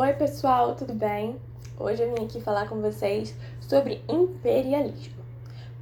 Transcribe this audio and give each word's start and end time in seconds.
Oi, 0.00 0.12
pessoal, 0.12 0.76
tudo 0.76 0.94
bem? 0.94 1.40
Hoje 1.76 2.04
eu 2.04 2.14
vim 2.14 2.24
aqui 2.24 2.40
falar 2.40 2.68
com 2.68 2.80
vocês 2.80 3.34
sobre 3.60 4.00
imperialismo. 4.08 5.24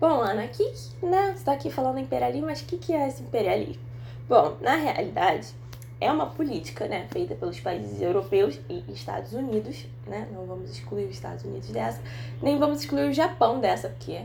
Bom, 0.01 0.23
Ana, 0.23 0.45
aqui, 0.45 0.65
né, 1.03 1.35
você 1.37 1.45
tá 1.45 1.53
aqui 1.53 1.71
falando 1.71 1.99
imperialismo, 1.99 2.47
mas 2.47 2.63
o 2.63 2.65
que, 2.65 2.79
que 2.79 2.95
é 2.95 3.09
esse 3.09 3.23
imperialismo? 3.23 3.83
Bom, 4.27 4.57
na 4.63 4.75
realidade, 4.75 5.49
é 6.01 6.11
uma 6.11 6.25
política, 6.25 6.89
né, 6.89 7.07
feita 7.11 7.35
pelos 7.35 7.61
países 7.61 8.01
europeus 8.01 8.59
e 8.71 8.91
Estados 8.91 9.35
Unidos, 9.35 9.85
né, 10.07 10.27
não 10.33 10.47
vamos 10.47 10.71
excluir 10.71 11.05
os 11.05 11.15
Estados 11.15 11.45
Unidos 11.45 11.69
dessa, 11.69 12.01
nem 12.41 12.59
vamos 12.59 12.81
excluir 12.81 13.11
o 13.11 13.13
Japão 13.13 13.61
dessa, 13.61 13.91
porque 13.91 14.23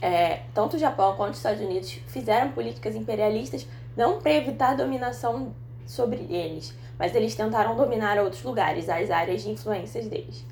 é, 0.00 0.40
tanto 0.54 0.76
o 0.76 0.78
Japão 0.78 1.14
quanto 1.16 1.32
os 1.32 1.38
Estados 1.38 1.60
Unidos 1.60 1.90
fizeram 2.06 2.52
políticas 2.52 2.96
imperialistas 2.96 3.66
não 3.94 4.22
para 4.22 4.32
evitar 4.32 4.70
a 4.70 4.74
dominação 4.74 5.52
sobre 5.86 6.26
eles, 6.30 6.74
mas 6.98 7.14
eles 7.14 7.34
tentaram 7.34 7.76
dominar 7.76 8.18
outros 8.18 8.42
lugares, 8.42 8.88
as 8.88 9.10
áreas 9.10 9.42
de 9.42 9.50
influências 9.50 10.06
deles. 10.06 10.44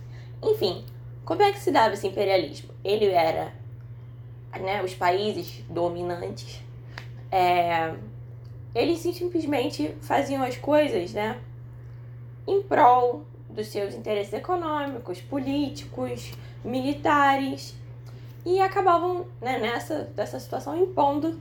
Enfim, 0.43 0.85
como 1.25 1.43
é 1.43 1.53
que 1.53 1.61
se 1.61 1.71
dava 1.71 1.95
esse 1.95 2.07
imperialismo? 2.07 2.71
Ele 2.85 3.07
era, 3.07 3.53
né, 4.59 4.83
os 4.83 4.95
países 4.95 5.63
dominantes, 5.69 6.61
é, 7.31 7.95
eles 8.75 8.99
simplesmente 8.99 9.95
faziam 10.01 10.43
as 10.43 10.57
coisas, 10.57 11.13
né, 11.13 11.39
em 12.47 12.63
prol 12.63 13.25
dos 13.49 13.69
seus 13.69 13.95
interesses 13.95 14.33
econômicos, 14.33 15.21
políticos, 15.21 16.33
militares 16.65 17.75
e 18.45 18.61
acabavam 18.61 19.27
né, 19.41 19.59
nessa 19.59 20.05
dessa 20.17 20.39
situação 20.39 20.77
impondo 20.77 21.39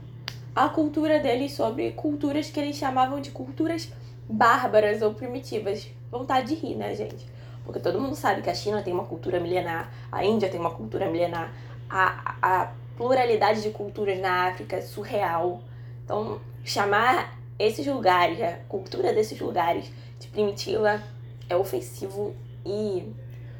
a 0.54 0.68
cultura 0.68 1.20
deles 1.20 1.52
sobre 1.52 1.92
culturas 1.92 2.50
que 2.50 2.58
eles 2.58 2.76
chamavam 2.76 3.20
de 3.20 3.30
culturas 3.30 3.92
bárbaras 4.28 5.02
ou 5.02 5.14
primitivas. 5.14 5.88
Vontade 6.10 6.54
de 6.54 6.54
rir, 6.54 6.74
né, 6.74 6.94
gente? 6.94 7.26
Porque 7.64 7.78
todo 7.78 8.00
mundo 8.00 8.16
sabe 8.16 8.42
que 8.42 8.50
a 8.50 8.54
China 8.54 8.82
tem 8.82 8.92
uma 8.92 9.04
cultura 9.04 9.38
milenar, 9.38 9.92
a 10.10 10.24
Índia 10.24 10.48
tem 10.48 10.58
uma 10.58 10.70
cultura 10.70 11.08
milenar, 11.08 11.52
a, 11.88 12.36
a 12.42 12.72
pluralidade 12.96 13.62
de 13.62 13.70
culturas 13.70 14.18
na 14.18 14.48
África 14.48 14.76
é 14.76 14.80
surreal. 14.80 15.62
Então, 16.04 16.40
chamar 16.64 17.38
esses 17.58 17.86
lugares, 17.86 18.40
a 18.40 18.52
cultura 18.68 19.12
desses 19.12 19.38
lugares 19.40 19.90
de 20.18 20.28
primitiva 20.28 21.02
é 21.48 21.56
ofensivo 21.56 22.34
e 22.64 23.12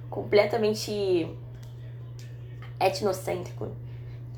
completamente 0.08 1.28
etnocêntrico. 2.80 3.68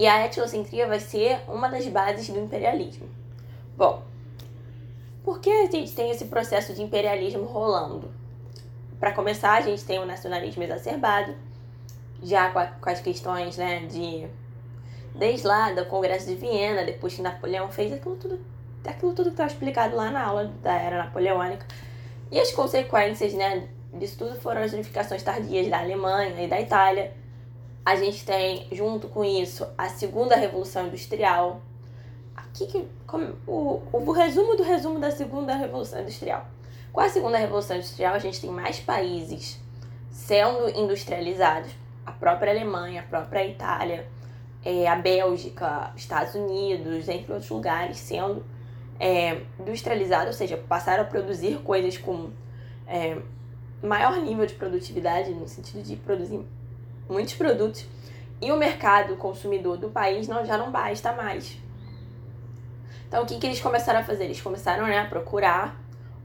E 0.03 0.07
a 0.09 0.27
etnocentria 0.27 0.89
vai 0.89 0.99
ser 0.99 1.43
uma 1.47 1.69
das 1.69 1.87
bases 1.87 2.29
do 2.29 2.41
imperialismo. 2.41 3.09
Bom, 3.77 4.03
por 5.23 5.39
que 5.39 5.49
a 5.49 5.71
gente 5.71 5.95
tem 5.95 6.11
esse 6.11 6.25
processo 6.25 6.75
de 6.75 6.83
imperialismo 6.83 7.45
rolando? 7.45 8.11
Para 8.99 9.13
começar, 9.13 9.53
a 9.53 9.61
gente 9.61 9.85
tem 9.85 10.01
o 10.01 10.05
nacionalismo 10.05 10.61
exacerbado, 10.65 11.37
já 12.21 12.51
com, 12.51 12.59
a, 12.59 12.67
com 12.67 12.91
as 12.91 13.01
questões 13.01 13.57
né, 13.57 13.87
de. 13.87 14.27
Desde 15.15 15.47
lá 15.47 15.71
do 15.71 15.87
Congresso 15.87 16.27
de 16.27 16.35
Viena, 16.35 16.83
depois 16.83 17.15
que 17.15 17.23
Napoleão 17.23 17.71
fez 17.71 17.93
aquilo 17.93 18.17
tudo, 18.17 18.41
aquilo 18.85 19.13
tudo 19.13 19.27
que 19.27 19.35
está 19.35 19.47
explicado 19.47 19.95
lá 19.95 20.11
na 20.11 20.25
aula 20.25 20.53
da 20.61 20.73
Era 20.73 20.99
Napoleônica. 21.05 21.65
E 22.29 22.41
as 22.41 22.51
consequências 22.51 23.35
né, 23.35 23.69
disso 23.95 24.19
tudo 24.19 24.35
foram 24.41 24.63
as 24.63 24.73
unificações 24.73 25.23
tardias 25.23 25.69
da 25.69 25.79
Alemanha 25.79 26.43
e 26.43 26.49
da 26.49 26.61
Itália 26.61 27.22
a 27.85 27.97
gente 27.97 28.25
tem, 28.25 28.67
junto 28.71 29.09
com 29.09 29.25
isso, 29.25 29.67
a 29.77 29.89
segunda 29.89 30.37
revolução 30.37 30.87
industrial. 30.87 31.61
Aqui 32.35 32.67
que, 32.67 32.89
como, 33.07 33.35
o, 33.47 33.83
o 33.93 34.13
resumo 34.13 34.57
do 34.57 34.63
resumo 34.63 34.99
da 34.99 35.11
segunda 35.11 35.55
revolução 35.55 36.01
industrial. 36.01 36.47
Com 36.93 37.01
a 37.01 37.09
segunda 37.09 37.39
revolução 37.39 37.77
industrial, 37.77 38.15
a 38.15 38.19
gente 38.19 38.41
tem 38.41 38.51
mais 38.51 38.79
países 38.79 39.61
sendo 40.11 40.69
industrializados. 40.79 41.71
A 42.07 42.13
própria 42.13 42.53
Alemanha, 42.53 43.01
a 43.01 43.05
própria 43.05 43.47
Itália, 43.47 44.07
é, 44.65 44.87
a 44.87 44.97
Bélgica, 44.97 45.93
Estados 45.97 46.35
Unidos, 46.35 47.09
entre 47.09 47.33
outros 47.33 47.51
lugares, 47.51 47.97
sendo 47.97 48.45
é, 49.01 49.41
industrializados, 49.59 50.29
ou 50.29 50.33
seja, 50.33 50.57
passaram 50.57 51.03
a 51.03 51.07
produzir 51.07 51.59
coisas 51.63 51.99
com 51.99 52.31
é, 52.87 53.19
maior 53.83 54.17
nível 54.19 54.47
de 54.47 54.55
produtividade, 54.55 55.31
no 55.31 55.49
sentido 55.49 55.83
de 55.83 55.97
produzir 55.97 56.45
muitos 57.13 57.35
produtos 57.35 57.87
e 58.41 58.51
o 58.51 58.57
mercado 58.57 59.15
consumidor 59.17 59.77
do 59.77 59.89
país 59.89 60.27
não, 60.27 60.45
já 60.45 60.59
não 60.59 60.73
basta 60.73 61.13
mais. 61.13 61.57
Então, 63.07 63.23
o 63.23 63.27
que, 63.27 63.39
que 63.39 63.47
eles 63.47 63.61
começaram 63.61 64.01
a 64.01 64.05
fazer? 64.05 64.25
Eles 64.25 64.41
começaram 64.41 64.87
né, 64.87 64.99
a 64.99 65.05
procurar 65.05 65.79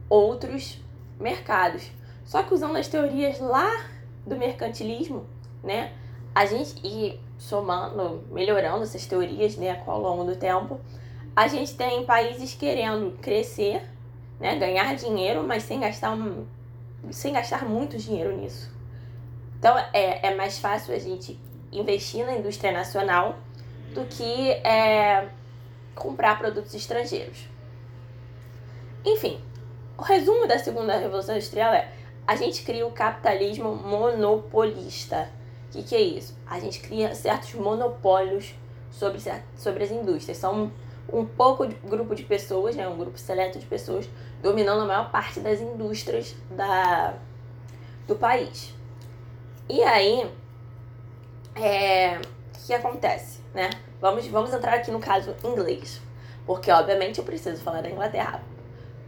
outros 0.09 0.81
mercados. 1.19 1.91
Só 2.25 2.41
que 2.43 2.53
usando 2.53 2.77
as 2.77 2.87
teorias 2.87 3.39
lá 3.39 3.85
do 4.25 4.35
mercantilismo, 4.35 5.25
né, 5.63 5.91
a 6.33 6.45
gente 6.45 6.79
e 6.83 7.19
somando, 7.37 8.23
melhorando 8.31 8.83
essas 8.83 9.05
teorias 9.05 9.57
né, 9.57 9.83
ao 9.85 10.01
longo 10.01 10.23
do 10.23 10.35
tempo, 10.35 10.79
a 11.35 11.47
gente 11.47 11.75
tem 11.75 12.05
países 12.05 12.55
querendo 12.55 13.17
crescer, 13.19 13.83
né, 14.39 14.55
ganhar 14.55 14.95
dinheiro, 14.95 15.43
mas 15.43 15.63
sem 15.63 15.79
gastar, 15.79 16.17
sem 17.11 17.33
gastar 17.33 17.65
muito 17.65 17.97
dinheiro 17.97 18.35
nisso. 18.35 18.76
Então 19.59 19.77
é, 19.93 20.27
é 20.27 20.35
mais 20.35 20.59
fácil 20.59 20.93
a 20.93 20.99
gente 20.99 21.39
investir 21.71 22.25
na 22.25 22.33
indústria 22.33 22.71
nacional 22.71 23.37
do 23.93 24.05
que 24.05 24.51
é, 24.51 25.27
comprar 25.95 26.37
produtos 26.37 26.73
estrangeiros. 26.73 27.47
Enfim, 29.05 29.39
o 29.97 30.01
resumo 30.01 30.47
da 30.47 30.59
segunda 30.59 30.97
revolução 30.97 31.35
industrial 31.35 31.73
é 31.73 31.91
a 32.25 32.35
gente 32.35 32.63
cria 32.63 32.85
o 32.85 32.91
capitalismo 32.91 33.73
monopolista. 33.73 35.29
O 35.69 35.71
que, 35.71 35.83
que 35.83 35.95
é 35.95 36.01
isso? 36.01 36.37
A 36.45 36.59
gente 36.59 36.79
cria 36.81 37.15
certos 37.15 37.53
monopólios 37.53 38.53
sobre, 38.91 39.19
sobre 39.55 39.83
as 39.83 39.91
indústrias. 39.91 40.37
São 40.37 40.71
um 41.11 41.25
pouco 41.25 41.65
de 41.65 41.75
grupo 41.75 42.13
de 42.13 42.23
pessoas, 42.23 42.75
né, 42.75 42.87
um 42.87 42.97
grupo 42.97 43.17
seleto 43.17 43.57
de 43.59 43.65
pessoas, 43.65 44.09
dominando 44.41 44.81
a 44.81 44.85
maior 44.85 45.09
parte 45.09 45.39
das 45.39 45.61
indústrias 45.61 46.35
da, 46.51 47.13
do 48.05 48.15
país. 48.15 48.76
E 49.69 49.83
aí, 49.83 50.29
é, 51.55 52.19
o 52.19 52.65
que 52.65 52.73
acontece, 52.73 53.41
né? 53.53 53.69
Vamos, 53.99 54.25
vamos 54.27 54.53
entrar 54.53 54.75
aqui 54.75 54.91
no 54.91 54.99
caso 54.99 55.35
inglês, 55.43 56.01
porque 56.45 56.71
obviamente 56.71 57.19
eu 57.19 57.25
preciso 57.25 57.61
falar 57.61 57.81
da 57.81 57.89
Inglaterra, 57.89 58.41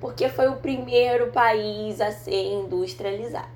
porque 0.01 0.27
foi 0.27 0.49
o 0.49 0.57
primeiro 0.57 1.31
país 1.31 2.01
a 2.01 2.11
ser 2.11 2.53
industrializado. 2.53 3.47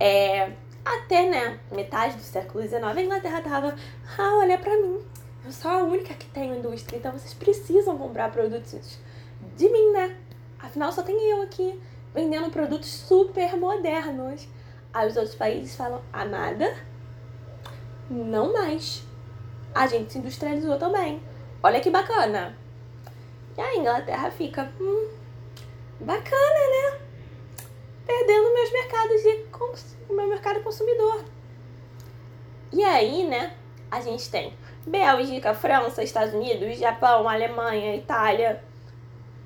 É, 0.00 0.50
até, 0.84 1.28
né, 1.28 1.60
metade 1.70 2.16
do 2.16 2.22
século 2.22 2.62
XIX, 2.62 2.82
a 2.82 3.02
Inglaterra 3.02 3.40
tava, 3.40 3.76
ah, 4.18 4.38
olha 4.38 4.58
pra 4.58 4.76
mim, 4.76 5.00
eu 5.44 5.52
sou 5.52 5.70
a 5.70 5.82
única 5.82 6.14
que 6.14 6.26
tenho 6.26 6.56
indústria, 6.56 6.96
então 6.96 7.12
vocês 7.12 7.32
precisam 7.32 7.96
comprar 7.96 8.32
produtos 8.32 8.98
de 9.56 9.68
mim, 9.68 9.92
né? 9.92 10.16
Afinal, 10.58 10.90
só 10.90 11.02
tem 11.02 11.16
eu 11.30 11.42
aqui 11.42 11.78
vendendo 12.14 12.50
produtos 12.50 12.88
super 12.88 13.56
modernos. 13.56 14.48
Aí 14.94 15.08
os 15.08 15.16
outros 15.16 15.34
países 15.34 15.74
falam, 15.74 16.00
amada, 16.12 16.72
não 18.08 18.52
mais. 18.52 19.02
A 19.74 19.88
gente 19.88 20.12
se 20.12 20.18
industrializou 20.18 20.78
também. 20.78 21.20
Olha 21.60 21.80
que 21.80 21.90
bacana. 21.90 22.56
E 23.58 23.60
a 23.60 23.74
Inglaterra 23.74 24.30
fica, 24.30 24.72
hum, 24.80 25.08
bacana, 25.98 26.30
né? 26.30 27.00
Perdendo 28.06 28.54
meus 28.54 28.72
mercados 28.72 29.20
de 29.20 29.44
o 30.08 30.14
meu 30.14 30.28
mercado 30.28 30.62
consumidor. 30.62 31.24
E 32.72 32.84
aí, 32.84 33.26
né, 33.26 33.56
a 33.90 34.00
gente 34.00 34.30
tem 34.30 34.52
Bélgica, 34.86 35.54
França, 35.54 36.04
Estados 36.04 36.34
Unidos, 36.34 36.78
Japão, 36.78 37.28
Alemanha, 37.28 37.96
Itália 37.96 38.62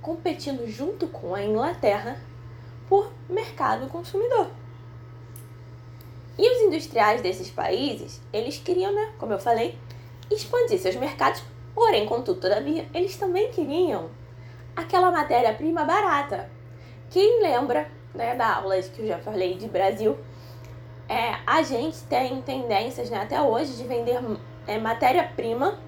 competindo 0.03 0.67
junto 0.67 1.07
com 1.09 1.35
a 1.35 1.43
Inglaterra 1.43 2.21
por 2.89 3.13
mercado 3.29 3.89
consumidor. 3.89 4.51
E 6.39 6.57
os 6.57 6.63
industriais 6.63 7.21
desses 7.21 7.51
países, 7.51 8.21
eles 8.33 8.59
queriam, 8.59 8.93
né, 8.93 9.13
como 9.19 9.33
eu 9.33 9.41
falei, 9.41 9.77
expandir 10.31 10.79
seus 10.79 10.95
mercados, 10.95 11.43
porém, 11.75 12.07
contudo, 12.07 12.41
todavia, 12.41 12.87
eles 12.95 13.17
também 13.17 13.51
queriam 13.51 14.09
aquela 14.77 15.11
matéria-prima 15.11 15.85
barata. 15.85 16.49
Quem 17.11 17.43
lembra 17.43 17.91
né, 18.15 18.37
da 18.37 18.57
aula 18.57 18.81
que 18.81 19.03
eu 19.03 19.09
já 19.09 19.19
falei 19.19 19.55
de 19.55 19.67
Brasil, 19.67 20.17
é, 21.09 21.37
a 21.45 21.63
gente 21.63 21.99
tem 22.03 22.41
tendências 22.43 23.11
né, 23.11 23.19
até 23.19 23.41
hoje 23.41 23.77
de 23.77 23.85
vender 23.85 24.21
é, 24.67 24.79
matéria-prima, 24.79 25.81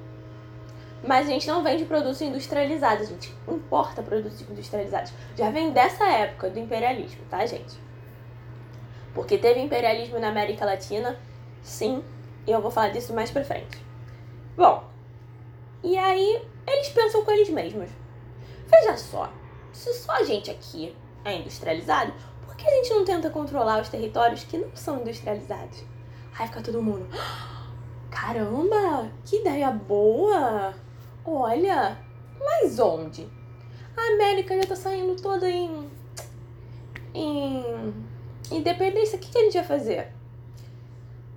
mas 1.06 1.28
a 1.28 1.30
gente 1.30 1.46
não 1.46 1.62
vende 1.62 1.84
produtos 1.84 2.20
industrializados, 2.20 3.08
a 3.08 3.10
gente 3.12 3.34
importa 3.46 4.02
produtos 4.02 4.40
industrializados. 4.40 5.12
Já 5.36 5.50
vem 5.50 5.70
dessa 5.70 6.04
época 6.08 6.50
do 6.50 6.58
imperialismo, 6.58 7.20
tá, 7.30 7.46
gente? 7.46 7.78
Porque 9.14 9.38
teve 9.38 9.60
imperialismo 9.60 10.18
na 10.18 10.28
América 10.28 10.64
Latina, 10.64 11.18
sim, 11.62 12.02
e 12.46 12.50
eu 12.50 12.60
vou 12.60 12.70
falar 12.70 12.88
disso 12.88 13.12
mais 13.12 13.30
pra 13.30 13.44
frente. 13.44 13.78
Bom, 14.56 14.84
e 15.82 15.96
aí 15.96 16.42
eles 16.66 16.88
pensam 16.88 17.24
com 17.24 17.30
eles 17.30 17.48
mesmos. 17.48 17.90
Veja 18.66 18.96
só, 18.96 19.32
se 19.72 19.92
só 19.94 20.12
a 20.12 20.22
gente 20.22 20.50
aqui 20.50 20.94
é 21.24 21.36
industrializado, 21.36 22.12
por 22.46 22.54
que 22.54 22.68
a 22.68 22.70
gente 22.76 22.90
não 22.90 23.04
tenta 23.04 23.30
controlar 23.30 23.80
os 23.80 23.88
territórios 23.88 24.44
que 24.44 24.58
não 24.58 24.74
são 24.74 25.00
industrializados? 25.00 25.82
Aí 26.38 26.46
fica 26.46 26.62
todo 26.62 26.82
mundo. 26.82 27.06
Caramba, 28.10 29.10
que 29.24 29.36
ideia 29.36 29.70
boa! 29.70 30.74
Olha, 31.24 31.98
mas 32.38 32.78
onde? 32.78 33.28
A 33.96 34.14
América 34.14 34.56
já 34.56 34.66
tá 34.66 34.76
saindo 34.76 35.20
toda 35.20 35.48
em. 35.48 35.90
em. 37.14 38.09
Independência. 38.50 39.16
O 39.16 39.20
que, 39.20 39.30
que 39.30 39.38
a 39.38 39.42
gente 39.42 39.54
vai 39.54 39.64
fazer? 39.64 40.12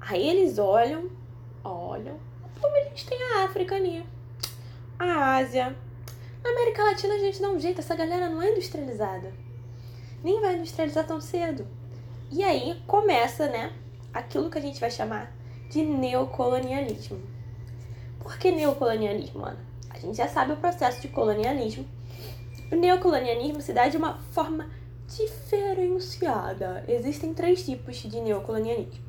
Aí 0.02 0.28
eles 0.28 0.58
olham, 0.58 1.10
olham. 1.64 2.18
Pô, 2.60 2.68
a 2.68 2.84
gente 2.84 3.06
tem 3.06 3.22
a 3.22 3.46
África 3.46 3.76
ali, 3.76 4.06
a 5.00 5.36
Ásia. 5.36 5.76
Na 6.44 6.50
América 6.50 6.84
Latina 6.84 7.14
a 7.14 7.20
gente 7.20 7.42
dá 7.42 7.50
um 7.50 7.60
jeito, 7.60 7.80
essa 7.80 7.96
galera 7.96 8.30
não 8.30 8.42
é 8.42 8.52
industrializada. 8.52 9.34
Nem 10.24 10.42
vai 10.42 10.58
industrializar 10.58 11.08
tão 11.08 11.22
cedo. 11.22 11.66
E 12.32 12.44
aí 12.44 12.82
começa, 12.86 13.48
né, 13.48 13.72
aquilo 14.14 14.50
que 14.50 14.58
a 14.58 14.62
gente 14.62 14.80
vai 14.80 14.92
chamar 14.92 15.32
de 15.70 15.82
neocolonialismo. 15.84 17.22
Por 18.20 18.38
que 18.38 18.52
neocolonialismo, 18.52 19.46
Ana? 19.46 19.60
A 19.90 20.00
gente 20.00 20.18
já 20.18 20.28
sabe 20.28 20.54
o 20.54 20.58
processo 20.58 21.02
de 21.02 21.08
colonialismo. 21.08 21.86
O 22.72 22.76
neocolonialismo 22.76 23.62
se 23.62 23.72
dá 23.74 23.88
de 23.88 23.98
uma 23.98 24.18
forma 24.32 24.70
diferenciada. 25.08 26.84
Existem 26.88 27.34
três 27.34 27.66
tipos 27.66 27.98
de 27.98 28.20
neocolonialismo, 28.20 29.04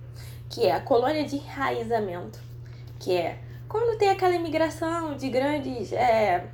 que 0.49 0.67
é 0.67 0.73
a 0.73 0.81
colônia 0.81 1.25
de 1.25 1.37
enraizamento, 1.37 2.39
que 2.99 3.17
é 3.17 3.39
quando 3.69 3.99
tem 3.99 4.11
aquela 4.11 4.35
imigração 4.35 5.17
de 5.17 5.29
grandes 5.29 5.93
é, 5.93 6.47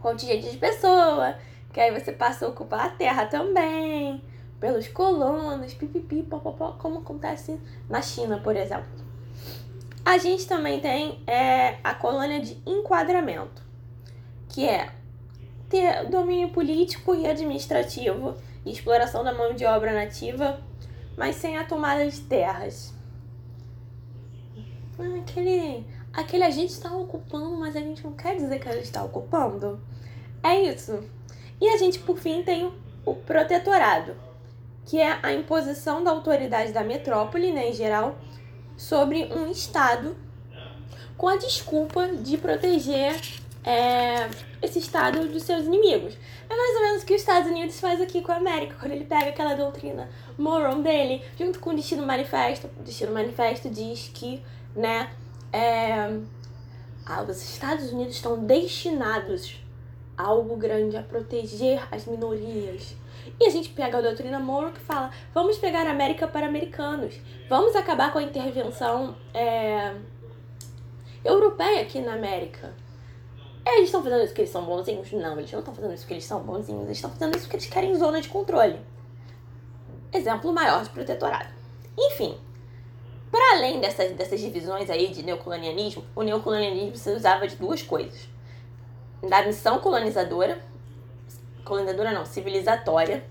contingentes 0.00 0.50
de 0.52 0.58
pessoas, 0.58 1.36
que 1.72 1.80
aí 1.80 1.92
você 1.92 2.12
passa 2.12 2.46
a 2.46 2.48
ocupar 2.48 2.86
a 2.86 2.90
terra 2.90 3.26
também, 3.26 4.22
pelos 4.58 4.88
colonos, 4.88 5.74
pipipi, 5.74 6.22
popopó, 6.22 6.72
como 6.72 6.98
acontece 6.98 7.60
na 7.88 8.02
China, 8.02 8.40
por 8.40 8.56
exemplo. 8.56 8.88
A 10.04 10.18
gente 10.18 10.46
também 10.46 10.80
tem 10.80 11.22
é, 11.26 11.78
a 11.84 11.94
colônia 11.94 12.40
de 12.40 12.60
enquadramento, 12.66 13.62
que 14.48 14.66
é 14.66 14.90
ter 15.68 16.06
domínio 16.06 16.48
político 16.48 17.14
e 17.14 17.26
administrativo 17.26 18.34
e 18.64 18.72
exploração 18.72 19.22
da 19.22 19.32
mão 19.32 19.54
de 19.54 19.64
obra 19.64 19.92
nativa, 19.92 20.60
mas 21.16 21.36
sem 21.36 21.56
a 21.56 21.64
tomada 21.64 22.08
de 22.08 22.20
terras. 22.22 22.94
Aquele, 25.20 25.86
aquele 26.12 26.44
a 26.44 26.50
gente 26.50 26.70
está 26.70 26.94
ocupando, 26.94 27.56
mas 27.58 27.76
a 27.76 27.80
gente 27.80 28.02
não 28.02 28.12
quer 28.12 28.36
dizer 28.36 28.58
que 28.58 28.68
a 28.68 28.72
gente 28.72 28.84
está 28.84 29.04
ocupando. 29.04 29.80
É 30.42 30.62
isso. 30.62 31.04
E 31.60 31.68
a 31.68 31.76
gente, 31.76 31.98
por 31.98 32.18
fim, 32.18 32.42
tem 32.42 32.72
o 33.04 33.14
protetorado, 33.14 34.16
que 34.84 35.00
é 35.00 35.18
a 35.22 35.32
imposição 35.32 36.02
da 36.02 36.10
autoridade 36.10 36.72
da 36.72 36.82
metrópole, 36.82 37.52
né, 37.52 37.70
em 37.70 37.72
geral, 37.72 38.16
sobre 38.76 39.24
um 39.24 39.50
Estado 39.50 40.16
com 41.16 41.28
a 41.28 41.36
desculpa 41.36 42.08
de 42.08 42.38
proteger 42.38 43.20
é, 43.64 44.28
esse 44.62 44.78
Estado 44.78 45.28
dos 45.28 45.42
seus 45.42 45.66
inimigos. 45.66 46.16
É 46.48 46.56
mais 46.56 46.76
ou 46.76 46.82
menos 46.82 47.02
o 47.02 47.06
que 47.06 47.14
os 47.14 47.20
Estados 47.20 47.50
Unidos 47.50 47.78
faz 47.80 48.00
aqui 48.00 48.22
com 48.22 48.32
a 48.32 48.36
América, 48.36 48.76
quando 48.78 48.92
ele 48.92 49.04
pega 49.04 49.30
aquela 49.30 49.54
doutrina 49.54 50.08
Moron 50.36 50.80
dele, 50.80 51.22
junto 51.38 51.60
com 51.60 51.70
o 51.70 51.74
Destino 51.74 52.06
Manifesto. 52.06 52.68
O 52.78 52.82
Destino 52.82 53.12
Manifesto 53.12 53.68
diz 53.68 54.10
que, 54.14 54.42
né, 54.74 55.10
é, 55.52 56.18
ah, 57.06 57.22
os 57.22 57.42
Estados 57.42 57.92
Unidos 57.92 58.14
estão 58.14 58.44
destinados 58.44 59.56
a 60.16 60.24
algo 60.24 60.56
grande, 60.56 60.96
a 60.96 61.02
proteger 61.02 61.82
as 61.90 62.06
minorias. 62.06 62.94
E 63.40 63.46
a 63.46 63.50
gente 63.50 63.70
pega 63.70 63.98
a 63.98 64.00
doutrina 64.00 64.38
Monroe 64.38 64.72
que 64.72 64.80
fala: 64.80 65.10
vamos 65.32 65.58
pegar 65.58 65.86
a 65.86 65.90
América 65.90 66.26
para 66.26 66.46
americanos, 66.46 67.14
vamos 67.48 67.76
acabar 67.76 68.12
com 68.12 68.18
a 68.18 68.22
intervenção 68.22 69.16
é, 69.32 69.94
europeia 71.24 71.82
aqui 71.82 72.00
na 72.00 72.14
América. 72.14 72.72
É, 73.68 73.76
eles 73.76 73.88
estão 73.88 74.02
fazendo 74.02 74.20
isso 74.20 74.28
porque 74.28 74.40
eles 74.40 74.50
são 74.50 74.64
bonzinhos? 74.64 75.12
Não, 75.12 75.38
eles 75.38 75.52
não 75.52 75.58
estão 75.58 75.74
fazendo 75.74 75.92
isso 75.92 76.02
porque 76.02 76.14
eles 76.14 76.24
são 76.24 76.40
bonzinhos, 76.40 76.84
eles 76.84 76.96
estão 76.96 77.10
fazendo 77.10 77.36
isso 77.36 77.44
porque 77.44 77.56
eles 77.56 77.66
querem 77.66 77.94
zona 77.94 78.18
de 78.20 78.28
controle. 78.28 78.80
Exemplo 80.10 80.52
maior 80.54 80.82
de 80.82 80.88
protetorado. 80.88 81.50
Enfim, 81.98 82.38
para 83.30 83.56
além 83.56 83.78
dessas, 83.78 84.12
dessas 84.12 84.40
divisões 84.40 84.88
aí 84.88 85.08
de 85.08 85.22
neocolonialismo, 85.22 86.02
o 86.16 86.22
neocolonialismo 86.22 86.96
se 86.96 87.10
usava 87.10 87.46
de 87.46 87.56
duas 87.56 87.82
coisas: 87.82 88.26
da 89.28 89.44
missão 89.44 89.80
colonizadora 89.80 90.58
colonizadora 91.62 92.12
não, 92.12 92.24
civilizatória, 92.24 93.22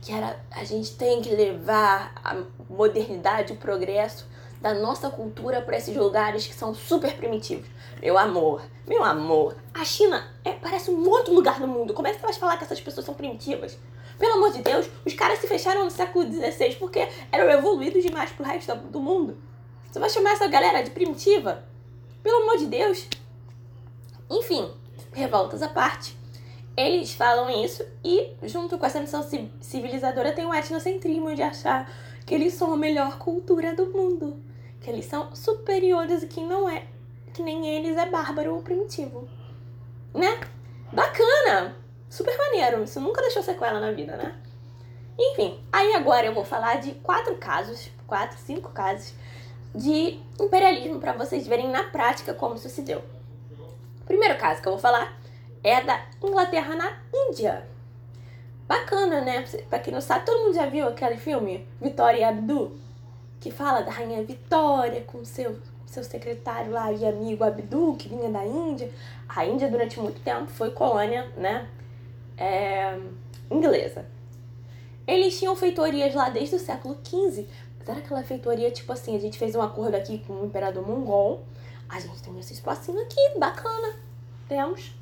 que 0.00 0.12
era 0.12 0.38
a 0.52 0.62
gente 0.62 0.96
tem 0.96 1.20
que 1.20 1.30
levar 1.30 2.14
a 2.22 2.40
modernidade, 2.70 3.52
o 3.52 3.56
progresso 3.56 4.28
da 4.60 4.74
nossa 4.74 5.10
cultura 5.10 5.60
para 5.60 5.76
esses 5.76 5.96
lugares 5.96 6.46
que 6.46 6.54
são 6.54 6.74
super 6.74 7.16
primitivos. 7.16 7.66
Meu 8.00 8.18
amor, 8.18 8.62
meu 8.86 9.02
amor, 9.04 9.56
a 9.72 9.84
China 9.84 10.26
é, 10.44 10.52
parece 10.52 10.90
um 10.90 11.08
outro 11.08 11.34
lugar 11.34 11.60
do 11.60 11.66
mundo. 11.66 11.94
Como 11.94 12.08
é 12.08 12.12
que 12.12 12.18
você 12.18 12.26
vai 12.26 12.34
falar 12.34 12.56
que 12.56 12.64
essas 12.64 12.80
pessoas 12.80 13.06
são 13.06 13.14
primitivas? 13.14 13.78
Pelo 14.18 14.34
amor 14.34 14.52
de 14.52 14.62
Deus, 14.62 14.88
os 15.04 15.12
caras 15.14 15.38
se 15.38 15.46
fecharam 15.46 15.84
no 15.84 15.90
século 15.90 16.24
XVI 16.24 16.76
porque 16.76 17.06
eram 17.30 17.50
evoluídos 17.50 18.02
demais 18.02 18.30
pro 18.30 18.44
resto 18.44 18.74
do 18.74 19.00
mundo. 19.00 19.36
Você 19.90 19.98
vai 19.98 20.08
chamar 20.08 20.32
essa 20.32 20.46
galera 20.46 20.82
de 20.82 20.90
primitiva? 20.90 21.64
Pelo 22.22 22.42
amor 22.42 22.58
de 22.58 22.66
Deus. 22.66 23.06
Enfim, 24.30 24.70
revoltas 25.12 25.62
à 25.62 25.68
parte. 25.68 26.16
Eles 26.76 27.12
falam 27.12 27.48
isso 27.64 27.84
e, 28.04 28.34
junto 28.42 28.76
com 28.76 28.84
essa 28.84 29.00
missão 29.00 29.26
civilizadora, 29.60 30.32
tem 30.32 30.44
o 30.44 30.52
etnocentrismo 30.52 31.34
de 31.34 31.42
achar 31.42 31.90
que 32.26 32.34
eles 32.34 32.54
são 32.54 32.72
a 32.72 32.76
melhor 32.76 33.18
cultura 33.18 33.74
do 33.74 33.86
mundo. 33.86 34.42
Que 34.80 34.90
eles 34.90 35.06
são 35.06 35.34
superiores 35.34 36.24
e 36.24 36.26
quem 36.26 36.46
não 36.46 36.68
é, 36.68 36.84
que 37.32 37.42
nem 37.42 37.66
eles, 37.68 37.96
é 37.96 38.06
bárbaro 38.06 38.54
ou 38.54 38.62
primitivo. 38.62 39.28
Né? 40.12 40.40
Bacana! 40.92 41.76
Super 42.10 42.36
maneiro. 42.36 42.82
Isso 42.82 43.00
nunca 43.00 43.22
deixou 43.22 43.42
sequela 43.42 43.80
na 43.80 43.92
vida, 43.92 44.16
né? 44.16 44.36
Enfim, 45.18 45.58
aí 45.72 45.94
agora 45.94 46.26
eu 46.26 46.34
vou 46.34 46.44
falar 46.44 46.80
de 46.80 46.92
quatro 46.96 47.36
casos, 47.36 47.90
quatro, 48.06 48.36
cinco 48.38 48.70
casos 48.70 49.14
de 49.74 50.20
imperialismo 50.40 51.00
para 51.00 51.12
vocês 51.12 51.46
verem 51.46 51.70
na 51.70 51.84
prática 51.84 52.34
como 52.34 52.56
isso 52.56 52.68
se 52.68 52.82
deu. 52.82 53.02
Primeiro 54.04 54.38
caso 54.38 54.60
que 54.60 54.68
eu 54.68 54.72
vou 54.72 54.80
falar 54.80 55.18
é 55.62 55.80
da 55.80 56.06
Inglaterra 56.22 56.74
na 56.74 56.98
Índia. 57.12 57.66
Bacana, 58.68 59.20
né? 59.20 59.44
Pra 59.70 59.78
quem 59.78 59.92
não 59.92 60.00
sabe, 60.00 60.26
todo 60.26 60.44
mundo 60.44 60.54
já 60.54 60.66
viu 60.66 60.88
aquele 60.88 61.16
filme 61.16 61.66
Vitória 61.80 62.18
e 62.18 62.24
Abdu? 62.24 62.76
Que 63.40 63.50
fala 63.50 63.82
da 63.82 63.90
rainha 63.90 64.24
Vitória 64.24 65.02
com 65.02 65.24
seu, 65.24 65.58
seu 65.86 66.02
secretário 66.02 66.72
lá 66.72 66.92
e 66.92 67.06
amigo 67.06 67.44
Abdu, 67.44 67.94
que 67.96 68.08
vinha 68.08 68.28
da 68.28 68.44
Índia. 68.44 68.90
A 69.28 69.44
Índia, 69.46 69.70
durante 69.70 70.00
muito 70.00 70.20
tempo, 70.20 70.46
foi 70.46 70.70
colônia, 70.70 71.30
né? 71.36 71.68
É, 72.36 72.98
inglesa. 73.50 74.04
Eles 75.06 75.38
tinham 75.38 75.54
feitorias 75.54 76.14
lá 76.14 76.28
desde 76.28 76.56
o 76.56 76.58
século 76.58 76.98
XV. 77.04 77.46
Mas 77.78 77.88
era 77.88 77.98
aquela 77.98 78.24
feitoria, 78.24 78.70
tipo 78.72 78.92
assim, 78.92 79.14
a 79.14 79.20
gente 79.20 79.38
fez 79.38 79.54
um 79.54 79.62
acordo 79.62 79.94
aqui 79.94 80.18
com 80.26 80.32
o 80.34 80.46
imperador 80.46 80.86
mongol. 80.86 81.44
A 81.88 82.00
gente 82.00 82.20
tem 82.20 82.36
esse 82.40 82.52
espacinho 82.52 83.00
aqui, 83.00 83.38
bacana. 83.38 83.94
Temos. 84.48 84.92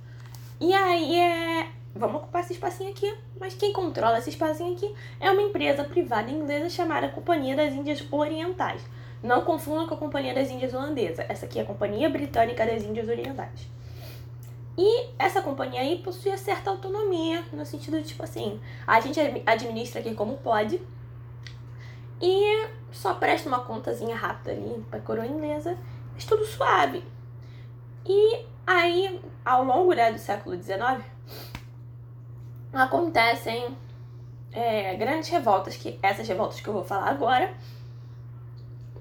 E 0.60 0.72
aí 0.74 1.18
é. 1.18 1.68
Vamos 1.94 2.16
ocupar 2.16 2.42
esse 2.42 2.52
espacinho 2.52 2.90
aqui. 2.90 3.14
Mas 3.38 3.54
quem 3.54 3.72
controla 3.72 4.18
esse 4.18 4.30
espacinho 4.30 4.72
aqui 4.72 4.94
é 5.20 5.30
uma 5.30 5.42
empresa 5.42 5.84
privada 5.84 6.30
inglesa 6.30 6.68
chamada 6.68 7.08
Companhia 7.08 7.56
das 7.56 7.72
Índias 7.72 8.04
Orientais. 8.10 8.82
Não 9.22 9.42
confunda 9.42 9.86
com 9.86 9.94
a 9.94 9.96
Companhia 9.96 10.34
das 10.34 10.50
Índias 10.50 10.74
Holandesa. 10.74 11.24
Essa 11.28 11.46
aqui 11.46 11.58
é 11.58 11.62
a 11.62 11.64
Companhia 11.64 12.08
Britânica 12.10 12.66
das 12.66 12.82
Índias 12.82 13.08
Orientais. 13.08 13.68
E 14.76 15.08
essa 15.18 15.40
companhia 15.40 15.80
aí 15.80 15.98
possuía 16.02 16.36
certa 16.36 16.68
autonomia, 16.68 17.44
no 17.52 17.64
sentido 17.64 17.96
de, 17.98 18.08
tipo 18.08 18.24
assim, 18.24 18.60
a 18.84 19.00
gente 19.00 19.20
administra 19.46 20.00
aqui 20.00 20.14
como 20.14 20.36
pode. 20.38 20.82
E 22.20 22.68
só 22.90 23.14
presta 23.14 23.48
uma 23.48 23.60
contazinha 23.60 24.16
rápida 24.16 24.50
ali 24.50 24.84
pra 24.90 25.00
coroa 25.00 25.26
inglesa. 25.26 25.78
Mas 26.12 26.24
tudo 26.24 26.44
suave. 26.44 27.04
E 28.04 28.44
Aí, 28.66 29.20
ao 29.44 29.62
longo 29.62 29.92
né, 29.92 30.10
do 30.10 30.18
século 30.18 30.56
XIX, 30.56 31.04
acontecem 32.78 33.76
é, 34.52 34.94
grandes 34.94 35.28
revoltas, 35.28 35.76
que 35.76 35.98
essas 36.02 36.26
revoltas 36.26 36.60
que 36.60 36.68
eu 36.68 36.74
vou 36.74 36.84
falar 36.84 37.08
agora, 37.08 37.54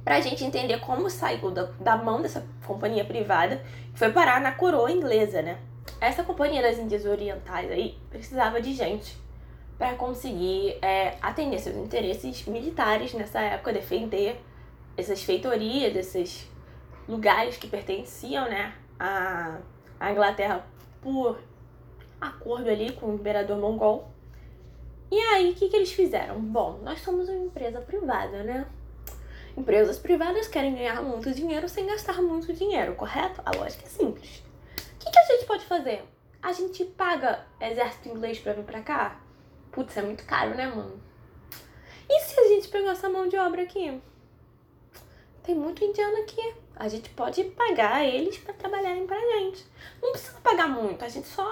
para 0.03 0.15
a 0.15 0.21
gente 0.21 0.43
entender 0.43 0.79
como 0.79 1.09
saiu 1.09 1.51
da, 1.51 1.63
da 1.79 1.97
mão 1.97 2.21
dessa 2.21 2.45
companhia 2.65 3.05
privada, 3.05 3.63
que 3.93 3.99
foi 3.99 4.11
parar 4.11 4.41
na 4.41 4.51
coroa 4.51 4.91
inglesa, 4.91 5.41
né? 5.41 5.57
Essa 6.01 6.23
companhia 6.23 6.61
das 6.61 6.77
Índias 6.77 7.05
Orientais 7.05 7.71
aí 7.71 7.97
precisava 8.09 8.61
de 8.61 8.73
gente 8.73 9.17
para 9.77 9.95
conseguir 9.95 10.77
é, 10.81 11.17
atender 11.21 11.59
seus 11.59 11.75
interesses 11.75 12.45
militares 12.45 13.13
nessa 13.13 13.39
época, 13.41 13.73
defender 13.73 14.41
essas 14.95 15.23
feitorias, 15.23 15.95
esses 15.95 16.49
lugares 17.07 17.57
que 17.57 17.67
pertenciam, 17.67 18.45
né, 18.45 18.73
a, 18.99 19.57
a 19.99 20.11
Inglaterra 20.11 20.65
por 21.01 21.39
acordo 22.27 22.69
ali 22.69 22.93
com 22.93 23.07
o 23.07 23.15
imperador 23.15 23.57
mongol. 23.57 24.09
E 25.11 25.19
aí, 25.19 25.51
o 25.51 25.55
que, 25.55 25.69
que 25.69 25.75
eles 25.75 25.91
fizeram? 25.91 26.39
Bom, 26.39 26.79
nós 26.83 27.01
somos 27.01 27.29
uma 27.29 27.45
empresa 27.45 27.79
privada, 27.81 28.43
né? 28.43 28.65
Empresas 29.55 29.99
privadas 29.99 30.47
querem 30.47 30.73
ganhar 30.73 31.01
muito 31.03 31.31
dinheiro 31.31 31.69
sem 31.69 31.85
gastar 31.85 32.21
muito 32.21 32.51
dinheiro, 32.53 32.95
correto? 32.95 33.41
A 33.45 33.55
lógica 33.55 33.85
é 33.85 33.89
simples. 33.89 34.43
O 34.95 34.99
que, 34.99 35.11
que 35.11 35.19
a 35.19 35.25
gente 35.25 35.45
pode 35.45 35.65
fazer? 35.65 36.03
A 36.41 36.51
gente 36.51 36.83
paga 36.85 37.45
exército 37.61 38.09
inglês 38.09 38.39
pra 38.39 38.53
vir 38.53 38.63
pra 38.63 38.81
cá? 38.81 39.21
Putz, 39.71 39.95
é 39.95 40.01
muito 40.01 40.25
caro, 40.25 40.55
né, 40.55 40.65
mano? 40.65 40.99
E 42.09 42.19
se 42.21 42.39
a 42.39 42.47
gente 42.47 42.67
pegar 42.69 42.91
essa 42.91 43.09
mão 43.09 43.27
de 43.27 43.37
obra 43.37 43.61
aqui? 43.61 44.01
Tem 45.43 45.53
muito 45.53 45.83
indiano 45.83 46.17
aqui. 46.17 46.55
A 46.75 46.87
gente 46.87 47.09
pode 47.11 47.43
pagar 47.43 48.03
eles 48.03 48.37
para 48.37 48.53
trabalharem 48.53 49.05
pra 49.05 49.19
gente. 49.19 49.63
Não 50.01 50.11
precisa 50.11 50.39
pagar 50.41 50.67
muito, 50.67 51.05
a 51.05 51.09
gente 51.09 51.27
só 51.27 51.47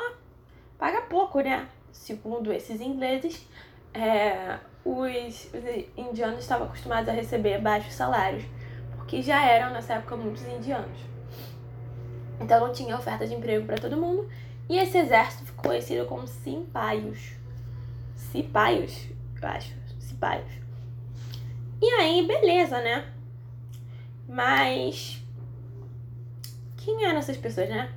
paga 0.81 0.99
pouco, 1.01 1.39
né? 1.41 1.69
Segundo 1.91 2.51
esses 2.51 2.81
ingleses, 2.81 3.47
é, 3.93 4.57
os, 4.83 5.47
os 5.53 5.85
indianos 5.95 6.39
estavam 6.39 6.65
acostumados 6.65 7.07
a 7.07 7.11
receber 7.11 7.61
baixos 7.61 7.93
salários, 7.93 8.43
porque 8.95 9.21
já 9.21 9.45
eram 9.45 9.73
nessa 9.73 9.93
época 9.93 10.15
muitos 10.15 10.41
indianos. 10.41 10.97
Então 12.39 12.65
não 12.65 12.73
tinha 12.73 12.95
oferta 12.95 13.27
de 13.27 13.35
emprego 13.35 13.67
para 13.67 13.77
todo 13.77 13.95
mundo 13.95 14.27
e 14.67 14.79
esse 14.79 14.97
exército 14.97 15.45
ficou 15.45 15.65
conhecido 15.65 16.07
como 16.07 16.25
Simpaios. 16.25 17.33
Cipaios, 18.15 19.07
eu 19.39 19.47
acho. 19.47 19.75
Cipaios. 19.99 20.49
E 21.79 21.85
aí, 21.85 22.25
beleza, 22.25 22.81
né? 22.81 23.05
Mas. 24.27 25.21
Quem 26.77 27.05
eram 27.05 27.19
essas 27.19 27.37
pessoas, 27.37 27.69
né? 27.69 27.93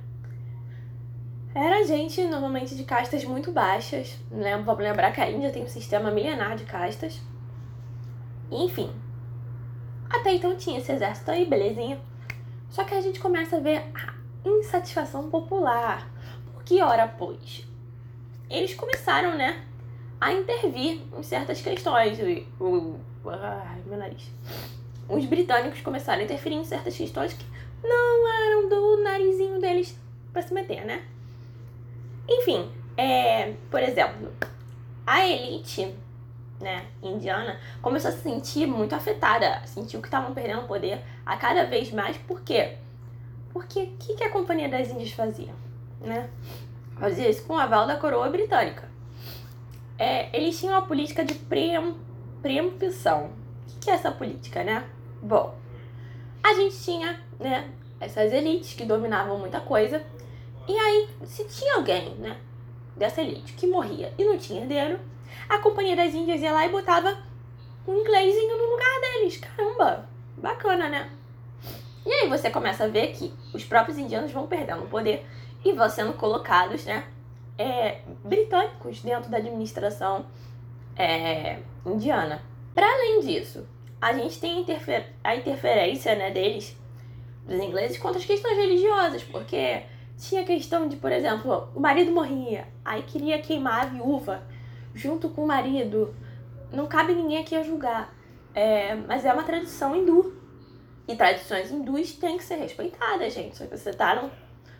Era 1.55 1.85
gente 1.85 2.21
normalmente 2.25 2.75
de 2.75 2.83
castas 2.83 3.23
muito 3.23 3.49
baixas. 3.49 4.17
Né? 4.29 4.57
Vamos 4.57 4.83
lembrar 4.83 5.13
que 5.13 5.21
a 5.21 5.31
Índia 5.31 5.53
tem 5.53 5.63
um 5.63 5.69
sistema 5.69 6.11
milenar 6.11 6.57
de 6.57 6.65
castas. 6.65 7.21
Enfim. 8.51 8.91
Até 10.09 10.33
então 10.33 10.57
tinha 10.57 10.79
esse 10.79 10.91
exército 10.91 11.31
aí, 11.31 11.45
belezinha. 11.45 11.97
Só 12.69 12.83
que 12.83 12.93
a 12.93 12.99
gente 12.99 13.21
começa 13.21 13.55
a 13.55 13.61
ver 13.61 13.85
a 13.93 14.13
insatisfação 14.45 15.29
popular. 15.29 16.05
Porque, 16.53 16.81
ora, 16.81 17.07
pois, 17.07 17.65
eles 18.49 18.73
começaram, 18.73 19.37
né, 19.37 19.63
a 20.19 20.33
intervir 20.33 21.01
em 21.17 21.23
certas 21.23 21.61
questões. 21.61 22.19
O, 22.59 22.99
ai, 23.29 23.81
meu 23.85 23.97
nariz. 23.97 24.29
Os 25.07 25.23
britânicos 25.25 25.79
começaram 25.79 26.19
a 26.19 26.25
interferir 26.25 26.55
em 26.55 26.65
certas 26.65 26.97
questões 26.97 27.31
que 27.31 27.45
não 27.81 28.27
eram 28.27 28.67
do 28.67 29.03
narizinho 29.03 29.61
deles 29.61 29.97
para 30.33 30.41
se 30.41 30.53
meter, 30.53 30.83
né? 30.83 31.14
Enfim, 32.27 32.71
é, 32.97 33.53
por 33.69 33.81
exemplo, 33.81 34.31
a 35.05 35.25
elite 35.25 35.95
né, 36.59 36.85
indiana 37.01 37.59
começou 37.81 38.09
a 38.09 38.13
se 38.13 38.21
sentir 38.21 38.65
muito 38.65 38.95
afetada, 38.95 39.61
sentiu 39.65 40.01
que 40.01 40.07
estavam 40.07 40.33
perdendo 40.33 40.67
poder 40.67 41.01
a 41.25 41.37
cada 41.37 41.65
vez 41.65 41.91
mais. 41.91 42.17
Por 42.17 42.41
quê? 42.41 42.77
Porque 43.51 43.83
o 43.83 43.97
que, 43.97 44.15
que 44.15 44.23
a 44.23 44.29
Companhia 44.29 44.69
das 44.69 44.89
Índias 44.89 45.11
fazia? 45.11 45.53
Né? 46.01 46.29
Fazia 46.99 47.29
isso 47.29 47.45
com 47.45 47.53
o 47.53 47.57
aval 47.57 47.85
da 47.85 47.97
coroa 47.97 48.29
britânica. 48.29 48.89
É, 49.97 50.35
eles 50.35 50.59
tinham 50.59 50.73
uma 50.73 50.85
política 50.85 51.23
de 51.23 51.35
preem, 51.35 51.95
preempção. 52.41 53.25
O 53.25 53.67
que, 53.67 53.79
que 53.81 53.89
é 53.89 53.93
essa 53.93 54.11
política, 54.11 54.63
né? 54.63 54.85
Bom, 55.21 55.55
a 56.43 56.53
gente 56.53 56.77
tinha 56.83 57.19
né, 57.39 57.69
essas 57.99 58.31
elites 58.33 58.73
que 58.73 58.85
dominavam 58.85 59.39
muita 59.39 59.59
coisa 59.59 60.03
e 60.67 60.77
aí, 60.77 61.09
se 61.25 61.43
tinha 61.45 61.75
alguém, 61.75 62.15
né, 62.15 62.37
dessa 62.95 63.21
elite 63.21 63.53
que 63.53 63.67
morria 63.67 64.13
e 64.17 64.23
não 64.23 64.37
tinha 64.37 64.61
herdeiro, 64.61 64.99
a 65.47 65.57
Companhia 65.59 65.95
das 65.95 66.13
Índias 66.13 66.41
ia 66.41 66.51
lá 66.51 66.65
e 66.65 66.69
botava 66.69 67.17
um 67.87 67.99
inglesinho 67.99 68.57
no 68.57 68.71
lugar 68.71 69.01
deles. 69.01 69.37
Caramba, 69.37 70.09
bacana, 70.37 70.89
né? 70.89 71.09
E 72.05 72.11
aí 72.11 72.29
você 72.29 72.49
começa 72.49 72.83
a 72.83 72.87
ver 72.87 73.13
que 73.13 73.33
os 73.53 73.63
próprios 73.63 73.97
indianos 73.97 74.31
vão 74.31 74.47
perdendo 74.47 74.87
poder 74.89 75.25
e 75.63 75.71
vão 75.73 75.89
sendo 75.89 76.13
colocados, 76.13 76.85
né, 76.85 77.05
é, 77.57 78.01
britânicos 78.23 79.01
dentro 79.01 79.29
da 79.29 79.37
administração 79.37 80.25
é, 80.95 81.59
indiana. 81.85 82.41
Para 82.73 82.85
além 82.85 83.21
disso, 83.21 83.67
a 83.99 84.13
gente 84.13 84.39
tem 84.39 84.59
interfer 84.59 85.13
a 85.23 85.35
interferência 85.35 86.13
né, 86.15 86.29
deles, 86.29 86.77
dos 87.47 87.59
ingleses, 87.59 87.97
contra 87.97 88.19
as 88.19 88.25
questões 88.25 88.57
religiosas, 88.57 89.23
porque 89.23 89.83
tinha 90.17 90.41
a 90.41 90.45
questão 90.45 90.87
de, 90.87 90.95
por 90.95 91.11
exemplo, 91.11 91.69
o 91.75 91.79
marido 91.79 92.11
morria, 92.11 92.67
aí 92.83 93.03
queria 93.03 93.41
queimar 93.41 93.83
a 93.83 93.85
viúva 93.85 94.43
junto 94.93 95.29
com 95.29 95.43
o 95.43 95.47
marido. 95.47 96.15
Não 96.71 96.87
cabe 96.87 97.13
ninguém 97.13 97.37
aqui 97.37 97.55
a 97.55 97.63
julgar. 97.63 98.13
É, 98.53 98.95
mas 98.95 99.25
é 99.25 99.33
uma 99.33 99.43
tradição 99.43 99.95
hindu. 99.95 100.41
E 101.07 101.15
tradições 101.15 101.69
hindus 101.69 102.13
têm 102.13 102.37
que 102.37 102.43
ser 102.43 102.55
respeitadas, 102.55 103.33
gente. 103.33 103.57
Só 103.57 103.65
que 103.65 103.77
você 103.77 103.93
tá 103.93 104.15
num, 104.15 104.29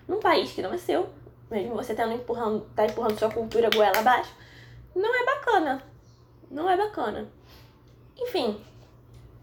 num 0.08 0.20
país 0.20 0.51
que 0.51 0.62
não 0.62 0.74
é 0.74 0.77
seu, 0.77 1.10
mesmo 1.51 1.75
você 1.75 1.94
tendo 1.94 2.13
empurrando, 2.13 2.62
tá 2.75 2.86
empurrando 2.86 3.20
sua 3.20 3.30
cultura 3.30 3.70
goela 3.70 4.00
abaixo, 4.00 4.34
não 4.96 5.13
é 5.13 5.25
bacana. 5.25 5.84
Não 6.50 6.70
é 6.70 6.77
bacana. 6.77 7.27
Enfim, 8.18 8.60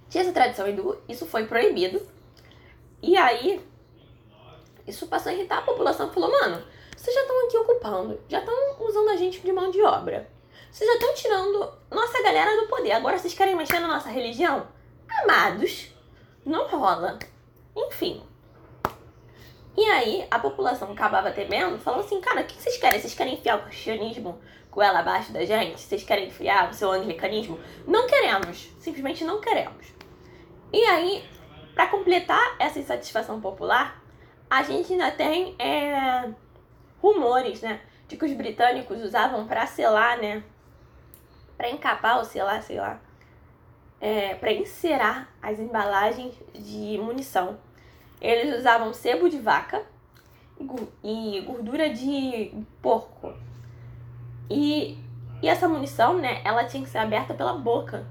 tinha 0.09 0.23
essa 0.23 0.33
tradição 0.33 0.69
hindu, 0.69 0.99
isso 1.09 1.27
foi 1.27 1.47
proibido. 1.47 2.01
E 3.03 3.17
aí, 3.17 3.61
isso 4.87 5.07
passou 5.07 5.31
a 5.31 5.35
irritar 5.35 5.59
a 5.59 5.63
população 5.63 6.11
falou, 6.11 6.31
mano, 6.31 6.63
vocês 6.97 7.15
já 7.15 7.23
estão 7.23 7.47
aqui 7.47 7.57
ocupando, 7.59 8.21
já 8.29 8.39
estão 8.39 8.55
usando 8.81 9.11
a 9.11 9.17
gente 9.17 9.41
de 9.41 9.53
mão 9.53 9.71
de 9.71 9.83
obra. 9.83 10.29
Vocês 10.71 10.89
já 10.89 10.97
estão 10.97 11.15
tirando 11.15 11.73
nossa 11.91 12.23
galera 12.23 12.61
do 12.61 12.69
poder. 12.69 12.93
Agora 12.93 13.19
vocês 13.19 13.35
querem 13.35 13.55
mexer 13.55 13.79
na 13.79 13.89
nossa 13.89 14.09
religião? 14.09 14.67
Amados, 15.23 15.93
não 16.45 16.67
rola. 16.67 17.19
Enfim. 17.77 18.23
E 19.77 19.85
aí 19.85 20.27
a 20.31 20.39
população 20.39 20.93
acabava 20.93 21.31
temendo, 21.31 21.79
falando 21.79 22.01
assim, 22.01 22.21
cara, 22.21 22.43
o 22.43 22.45
que 22.45 22.55
vocês 22.55 22.77
querem? 22.77 23.01
Vocês 23.01 23.15
querem 23.15 23.35
enfiar 23.35 23.59
o 23.59 23.65
cristianismo 23.65 24.41
com 24.71 24.83
ela 24.83 25.01
abaixo 25.01 25.33
da 25.33 25.45
gente? 25.45 25.81
Vocês 25.81 26.05
querem 26.05 26.29
enfiar 26.29 26.71
o 26.71 26.75
seu 26.75 26.91
anglicanismo? 26.91 27.61
Não 27.87 28.07
queremos. 28.07 28.71
Simplesmente 28.79 29.25
não 29.25 29.41
queremos. 29.41 29.87
E 30.73 30.83
aí, 30.85 31.25
para 31.75 31.89
completar 31.89 32.57
essa 32.59 32.79
insatisfação 32.79 33.41
popular, 33.41 34.02
a 34.53 34.63
gente 34.63 34.93
ainda 34.93 35.11
tem 35.11 35.55
é, 35.59 36.31
rumores, 37.01 37.63
né? 37.63 37.81
De 38.07 38.19
que 38.19 38.25
os 38.27 38.35
britânicos 38.35 39.01
usavam 39.03 39.47
para 39.47 39.67
selar, 39.67 40.19
né? 40.19 40.45
Para 41.57 41.71
encapar 41.71 42.19
ou 42.19 42.25
selar, 42.27 42.63
sei 42.63 42.79
lá. 42.79 43.01
É, 43.99 44.35
para 44.35 44.53
encerar 44.53 45.27
as 45.41 45.59
embalagens 45.59 46.35
de 46.53 46.99
munição. 46.99 47.59
Eles 48.21 48.59
usavam 48.59 48.93
sebo 48.93 49.31
de 49.31 49.39
vaca 49.39 49.87
e 51.03 51.41
gordura 51.47 51.89
de 51.89 52.53
porco. 52.83 53.33
E, 54.51 54.99
e 55.41 55.49
essa 55.49 55.67
munição, 55.67 56.19
né? 56.19 56.43
Ela 56.45 56.65
tinha 56.65 56.83
que 56.83 56.91
ser 56.91 56.99
aberta 56.99 57.33
pela 57.33 57.55
boca 57.55 58.07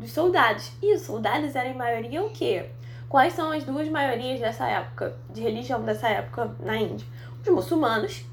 dos 0.00 0.10
soldados. 0.10 0.72
E 0.82 0.92
os 0.92 1.02
soldados 1.02 1.54
eram 1.54 1.70
em 1.70 1.76
maioria 1.76 2.20
o 2.20 2.30
quê? 2.30 2.68
Quais 3.14 3.32
são 3.34 3.52
as 3.52 3.62
duas 3.62 3.88
maiorias 3.88 4.40
dessa 4.40 4.66
época, 4.66 5.16
de 5.30 5.40
religião 5.40 5.80
dessa 5.84 6.08
época 6.08 6.56
na 6.58 6.76
Índia? 6.76 7.06
Os 7.40 7.48
muçulmanos 7.48 8.24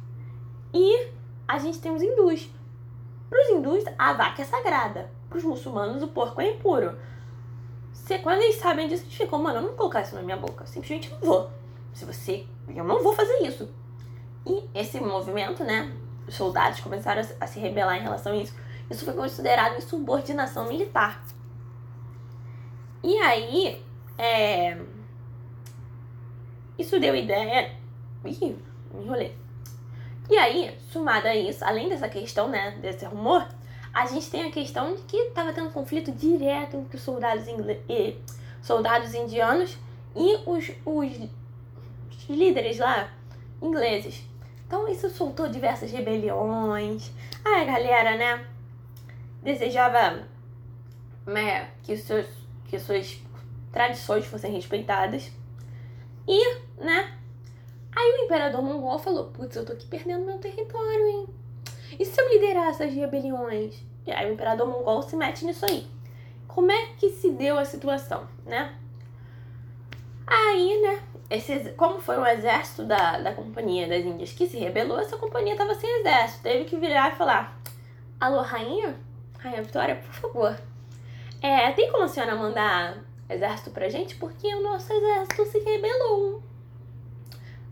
e 0.73 1.07
a 1.47 1.59
gente 1.59 1.77
tem 1.79 1.93
os 1.93 2.01
hindus. 2.01 2.49
Para 3.29 3.43
os 3.43 3.49
hindus, 3.51 3.83
a 3.95 4.13
vaca 4.13 4.41
é 4.41 4.45
sagrada. 4.45 5.11
Para 5.29 5.37
os 5.37 5.43
muçulmanos, 5.43 6.01
o 6.01 6.07
porco 6.07 6.41
é 6.41 6.49
impuro. 6.49 6.97
Se, 7.93 8.17
quando 8.17 8.41
eles 8.41 8.55
sabem 8.55 8.87
disso, 8.87 9.03
eles 9.03 9.13
ficam, 9.13 9.37
mano, 9.37 9.59
eu 9.59 9.61
não 9.61 9.67
vou 9.67 9.77
colocar 9.77 10.01
isso 10.01 10.15
na 10.15 10.23
minha 10.23 10.37
boca. 10.37 10.65
Simplesmente 10.65 11.11
não 11.11 11.19
vou. 11.19 11.51
Se 11.93 12.03
você. 12.03 12.47
Eu 12.67 12.83
não 12.83 13.03
vou 13.03 13.13
fazer 13.13 13.37
isso. 13.43 13.69
E 14.47 14.67
esse 14.73 14.99
movimento, 14.99 15.63
né? 15.63 15.95
Os 16.27 16.33
soldados 16.33 16.79
começaram 16.79 17.21
a, 17.39 17.45
se 17.45 17.59
rebelar 17.59 17.97
em 17.97 18.01
relação 18.01 18.31
a 18.33 18.35
isso. 18.37 18.55
Isso 18.89 19.05
foi 19.05 19.13
considerado 19.13 19.77
insubordinação 19.77 20.67
militar. 20.67 21.23
E 23.03 23.15
aí, 23.19 23.90
é... 24.21 24.77
Isso 26.77 26.99
deu 26.99 27.15
ideia. 27.15 27.71
Ih, 28.23 28.55
me 28.93 29.03
enrolei. 29.03 29.35
E 30.29 30.37
aí, 30.37 30.77
somado 30.91 31.27
a 31.27 31.35
isso, 31.35 31.65
além 31.65 31.89
dessa 31.89 32.07
questão, 32.07 32.47
né, 32.47 32.77
desse 32.81 33.03
rumor, 33.05 33.47
a 33.91 34.05
gente 34.05 34.29
tem 34.29 34.47
a 34.47 34.51
questão 34.51 34.95
de 34.95 35.01
que 35.01 35.17
estava 35.17 35.51
tendo 35.51 35.71
conflito 35.71 36.11
direto 36.11 36.77
entre 36.77 36.95
os 36.95 37.03
soldados, 37.03 37.45
e, 37.89 38.17
soldados 38.61 39.13
indianos 39.13 39.77
e 40.15 40.37
os, 40.45 40.71
os 40.85 41.29
líderes 42.29 42.77
lá 42.77 43.09
ingleses. 43.61 44.23
Então 44.67 44.87
isso 44.87 45.09
soltou 45.09 45.49
diversas 45.49 45.91
rebeliões. 45.91 47.11
a 47.43 47.63
galera, 47.63 48.15
né, 48.15 48.45
desejava 49.43 50.23
né, 51.25 51.71
que, 51.83 51.97
seus, 51.97 52.27
que 52.65 52.79
suas 52.79 53.19
tradições 53.71 54.25
fossem 54.25 54.53
respeitadas. 54.53 55.31
E, 56.27 56.55
né? 56.77 57.17
Aí 57.95 58.19
o 58.19 58.25
imperador 58.25 58.61
mongol 58.61 58.99
falou: 58.99 59.25
Putz, 59.31 59.55
eu 59.55 59.65
tô 59.65 59.73
aqui 59.73 59.87
perdendo 59.87 60.25
meu 60.25 60.37
território, 60.37 61.07
hein? 61.07 61.27
E 61.99 62.05
se 62.05 62.19
eu 62.21 62.29
liderar 62.29 62.69
essas 62.69 62.93
rebeliões? 62.93 63.75
E 64.05 64.11
aí 64.11 64.29
o 64.29 64.33
imperador 64.33 64.67
mongol 64.67 65.01
se 65.01 65.15
mete 65.15 65.45
nisso 65.45 65.65
aí. 65.65 65.87
Como 66.47 66.71
é 66.71 66.87
que 66.97 67.09
se 67.09 67.31
deu 67.31 67.57
a 67.57 67.65
situação, 67.65 68.27
né? 68.45 68.77
Aí, 70.25 70.81
né, 70.81 71.01
esse, 71.29 71.71
como 71.71 71.99
foi 71.99 72.17
um 72.17 72.25
exército 72.25 72.83
da, 72.83 73.19
da 73.19 73.33
Companhia 73.33 73.87
das 73.87 74.03
Índias 74.03 74.31
que 74.31 74.47
se 74.47 74.57
rebelou, 74.57 74.99
essa 74.99 75.17
companhia 75.17 75.53
estava 75.53 75.75
sem 75.75 75.89
exército. 75.99 76.43
Teve 76.43 76.65
que 76.65 76.77
virar 76.77 77.13
e 77.13 77.15
falar: 77.15 77.59
Alô, 78.19 78.41
rainha? 78.41 78.95
Rainha 79.37 79.63
Vitória, 79.63 79.95
por 79.95 80.13
favor. 80.13 80.59
É, 81.41 81.71
tem 81.71 81.91
como 81.91 82.03
a 82.03 82.07
senhora 82.07 82.35
mandar 82.35 82.97
exército 83.31 83.71
pra 83.71 83.89
gente? 83.89 84.15
Porque 84.15 84.53
o 84.53 84.61
nosso 84.61 84.91
exército 84.91 85.45
se 85.45 85.59
rebelou. 85.59 86.41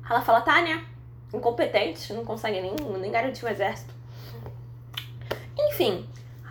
Ela 0.09 0.21
fala: 0.21 0.41
tá, 0.41 0.61
né? 0.61 0.85
Incompetente, 1.33 2.11
não 2.13 2.25
consegue 2.25 2.59
nem, 2.59 2.73
nem 2.99 3.11
garantir 3.11 3.45
um 3.45 3.49
exército. 3.49 3.93
Enfim, 5.57 6.07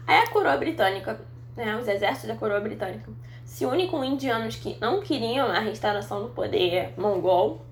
aí 0.07 0.19
a 0.19 0.31
coroa 0.31 0.57
britânica, 0.57 1.21
né, 1.57 1.77
os 1.77 1.88
exércitos 1.88 2.29
da 2.29 2.37
coroa 2.37 2.61
britânica, 2.61 3.11
se 3.45 3.67
unem 3.67 3.88
com 3.88 4.05
indianos 4.05 4.57
que 4.57 4.77
não 4.81 5.00
queriam 5.00 5.49
a 5.49 5.59
restauração 5.59 6.23
do 6.23 6.29
poder 6.29 6.93
mongol 6.97 7.62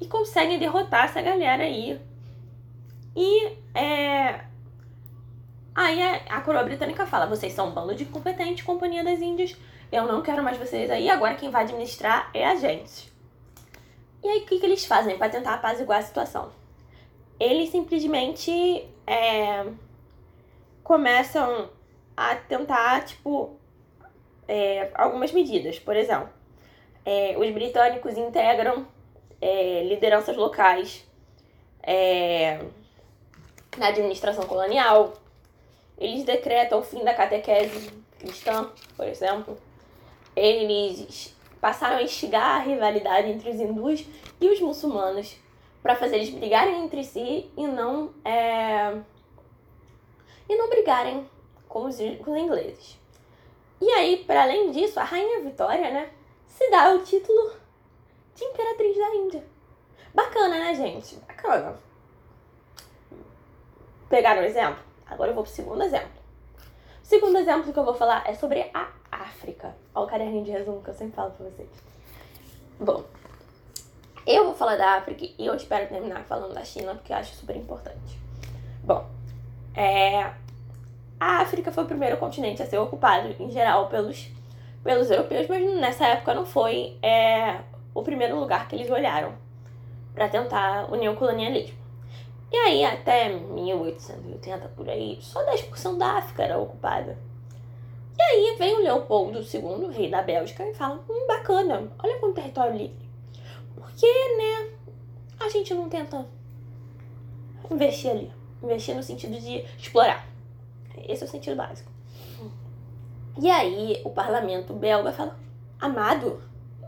e 0.00 0.06
conseguem 0.06 0.58
derrotar 0.58 1.04
essa 1.04 1.20
galera 1.20 1.64
aí. 1.64 2.00
E 3.14 3.58
é, 3.74 4.44
aí 5.74 6.02
a, 6.02 6.36
a 6.36 6.40
coroa 6.40 6.62
britânica 6.62 7.04
fala: 7.06 7.26
vocês 7.26 7.52
são 7.52 7.68
um 7.68 7.72
bando 7.72 7.94
de 7.94 8.04
incompetentes, 8.04 8.64
Companhia 8.64 9.04
das 9.04 9.20
Índias, 9.20 9.54
eu 9.94 10.06
não 10.06 10.22
quero 10.22 10.42
mais 10.42 10.58
vocês 10.58 10.90
aí, 10.90 11.08
agora 11.08 11.36
quem 11.36 11.50
vai 11.50 11.62
administrar 11.62 12.28
é 12.34 12.44
a 12.44 12.56
gente. 12.56 13.12
E 14.22 14.28
aí 14.28 14.38
o 14.40 14.46
que, 14.46 14.58
que 14.58 14.66
eles 14.66 14.84
fazem 14.84 15.16
para 15.16 15.30
tentar 15.30 15.54
apaziguar 15.54 16.00
a 16.00 16.02
situação? 16.02 16.50
Eles 17.38 17.70
simplesmente 17.70 18.88
é, 19.06 19.64
começam 20.82 21.70
a 22.16 22.34
tentar, 22.34 23.04
tipo, 23.04 23.56
é, 24.48 24.90
algumas 24.94 25.30
medidas. 25.30 25.78
Por 25.78 25.94
exemplo, 25.94 26.28
é, 27.04 27.36
os 27.38 27.50
britânicos 27.52 28.16
integram 28.16 28.86
é, 29.40 29.84
lideranças 29.84 30.36
locais 30.36 31.06
é, 31.82 32.60
na 33.76 33.88
administração 33.88 34.44
colonial. 34.46 35.12
Eles 35.98 36.24
decretam 36.24 36.80
o 36.80 36.82
fim 36.82 37.04
da 37.04 37.14
catequese 37.14 37.92
cristã, 38.18 38.70
por 38.96 39.06
exemplo. 39.06 39.56
Eles 40.36 41.34
passaram 41.60 41.96
a 41.96 42.02
instigar 42.02 42.56
a 42.56 42.58
rivalidade 42.58 43.30
entre 43.30 43.50
os 43.50 43.60
hindus 43.60 44.06
e 44.40 44.48
os 44.48 44.60
muçulmanos 44.60 45.36
para 45.82 45.96
fazer 45.96 46.16
eles 46.16 46.30
brigarem 46.30 46.84
entre 46.84 47.04
si 47.04 47.50
e 47.56 47.66
não 47.66 48.12
é, 48.24 48.98
e 50.48 50.56
não 50.56 50.68
brigarem 50.68 51.28
com 51.68 51.84
os, 51.84 51.96
com 52.24 52.32
os 52.32 52.38
ingleses. 52.38 52.98
E 53.80 53.90
aí, 53.90 54.24
para 54.24 54.42
além 54.42 54.70
disso, 54.70 54.98
a 54.98 55.04
Rainha 55.04 55.40
Vitória, 55.40 55.90
né, 55.90 56.10
se 56.46 56.70
dá 56.70 56.94
o 56.94 57.02
título 57.02 57.52
de 58.34 58.44
Imperatriz 58.44 58.96
da 58.96 59.14
Índia. 59.14 59.44
Bacana, 60.14 60.58
né, 60.58 60.74
gente? 60.74 61.16
Bacana. 61.16 61.76
Pegaram 64.08 64.42
um 64.42 64.44
exemplo? 64.44 64.82
Agora 65.06 65.30
eu 65.30 65.34
vou 65.34 65.44
pro 65.44 65.52
segundo 65.52 65.82
exemplo. 65.82 66.22
O 67.02 67.06
segundo 67.06 67.36
exemplo 67.36 67.72
que 67.72 67.78
eu 67.78 67.84
vou 67.84 67.94
falar 67.94 68.22
é 68.26 68.34
sobre 68.34 68.70
a 68.72 68.90
África. 69.24 69.74
Olha 69.94 70.06
o 70.06 70.08
caderninho 70.08 70.44
de 70.44 70.50
resumo 70.50 70.82
que 70.82 70.90
eu 70.90 70.94
sempre 70.94 71.16
falo 71.16 71.30
pra 71.32 71.46
vocês. 71.46 71.68
Bom, 72.78 73.04
eu 74.26 74.44
vou 74.44 74.54
falar 74.54 74.76
da 74.76 74.94
África 74.96 75.26
e 75.38 75.46
eu 75.46 75.54
espero 75.54 75.88
terminar 75.88 76.24
falando 76.24 76.54
da 76.54 76.64
China, 76.64 76.94
porque 76.94 77.12
eu 77.12 77.16
acho 77.16 77.34
super 77.34 77.56
importante. 77.56 78.18
Bom, 78.82 79.06
é, 79.74 80.30
a 81.20 81.40
África 81.40 81.72
foi 81.72 81.84
o 81.84 81.86
primeiro 81.86 82.16
continente 82.16 82.62
a 82.62 82.66
ser 82.66 82.78
ocupado, 82.78 83.34
em 83.38 83.50
geral, 83.50 83.88
pelos, 83.88 84.28
pelos 84.82 85.10
europeus, 85.10 85.46
mas 85.48 85.74
nessa 85.76 86.06
época 86.06 86.34
não 86.34 86.46
foi 86.46 86.96
é, 87.02 87.60
o 87.94 88.02
primeiro 88.02 88.38
lugar 88.38 88.68
que 88.68 88.76
eles 88.76 88.90
olharam 88.90 89.34
para 90.14 90.28
tentar 90.28 90.90
o 90.92 90.96
neocolonialismo. 90.96 91.76
E 92.52 92.56
aí, 92.56 92.84
até 92.84 93.30
1880 93.30 94.68
por 94.68 94.88
aí, 94.88 95.18
só 95.20 95.44
10% 95.44 95.98
da 95.98 96.18
África 96.18 96.44
era 96.44 96.56
ocupada. 96.56 97.18
Aí 98.26 98.56
vem 98.58 98.74
o 98.74 98.82
Leopoldo 98.82 99.40
II, 99.40 99.90
rei 99.90 100.08
da 100.08 100.22
Bélgica, 100.22 100.64
e 100.66 100.74
fala: 100.74 101.04
hum, 101.08 101.26
bacana, 101.26 101.92
olha 102.02 102.18
como 102.18 102.32
território 102.32 102.76
livre. 102.76 103.08
Porque, 103.74 104.06
né, 104.06 104.70
a 105.38 105.48
gente 105.48 105.74
não 105.74 105.88
tenta 105.88 106.26
investir 107.70 108.10
ali. 108.10 108.32
Investir 108.62 108.94
no 108.94 109.02
sentido 109.02 109.38
de 109.38 109.64
explorar. 109.78 110.26
Esse 111.06 111.22
é 111.22 111.26
o 111.26 111.30
sentido 111.30 111.56
básico. 111.56 111.90
E 113.40 113.50
aí 113.50 114.00
o 114.04 114.10
parlamento 114.10 114.72
belga 114.72 115.12
fala: 115.12 115.36
Amado? 115.80 116.40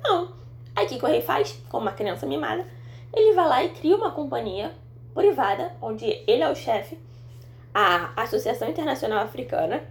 Não. 0.02 0.32
Aí 0.74 0.86
o 0.86 0.88
que 0.88 1.04
o 1.04 1.08
rei 1.08 1.20
faz? 1.20 1.52
Como 1.68 1.82
uma 1.82 1.92
criança 1.92 2.24
mimada, 2.26 2.66
ele 3.12 3.34
vai 3.34 3.48
lá 3.48 3.64
e 3.64 3.70
cria 3.70 3.96
uma 3.96 4.10
companhia 4.10 4.72
privada, 5.14 5.74
onde 5.80 6.04
ele 6.26 6.42
é 6.42 6.50
o 6.50 6.54
chefe, 6.54 6.98
a 7.74 8.12
Associação 8.22 8.68
Internacional 8.68 9.20
Africana, 9.20 9.82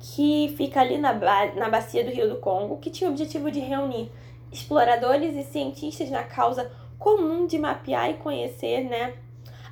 que 0.00 0.54
fica 0.56 0.80
ali 0.80 0.98
na, 0.98 1.12
ba 1.12 1.52
na 1.54 1.68
bacia 1.68 2.02
do 2.02 2.10
Rio 2.10 2.28
do 2.28 2.36
Congo, 2.36 2.78
que 2.78 2.90
tinha 2.90 3.08
o 3.08 3.12
objetivo 3.12 3.50
de 3.50 3.60
reunir 3.60 4.10
exploradores 4.50 5.36
e 5.36 5.44
cientistas 5.44 6.10
na 6.10 6.24
causa 6.24 6.72
comum 6.98 7.46
de 7.46 7.58
mapear 7.58 8.10
e 8.10 8.14
conhecer 8.14 8.84
né, 8.84 9.14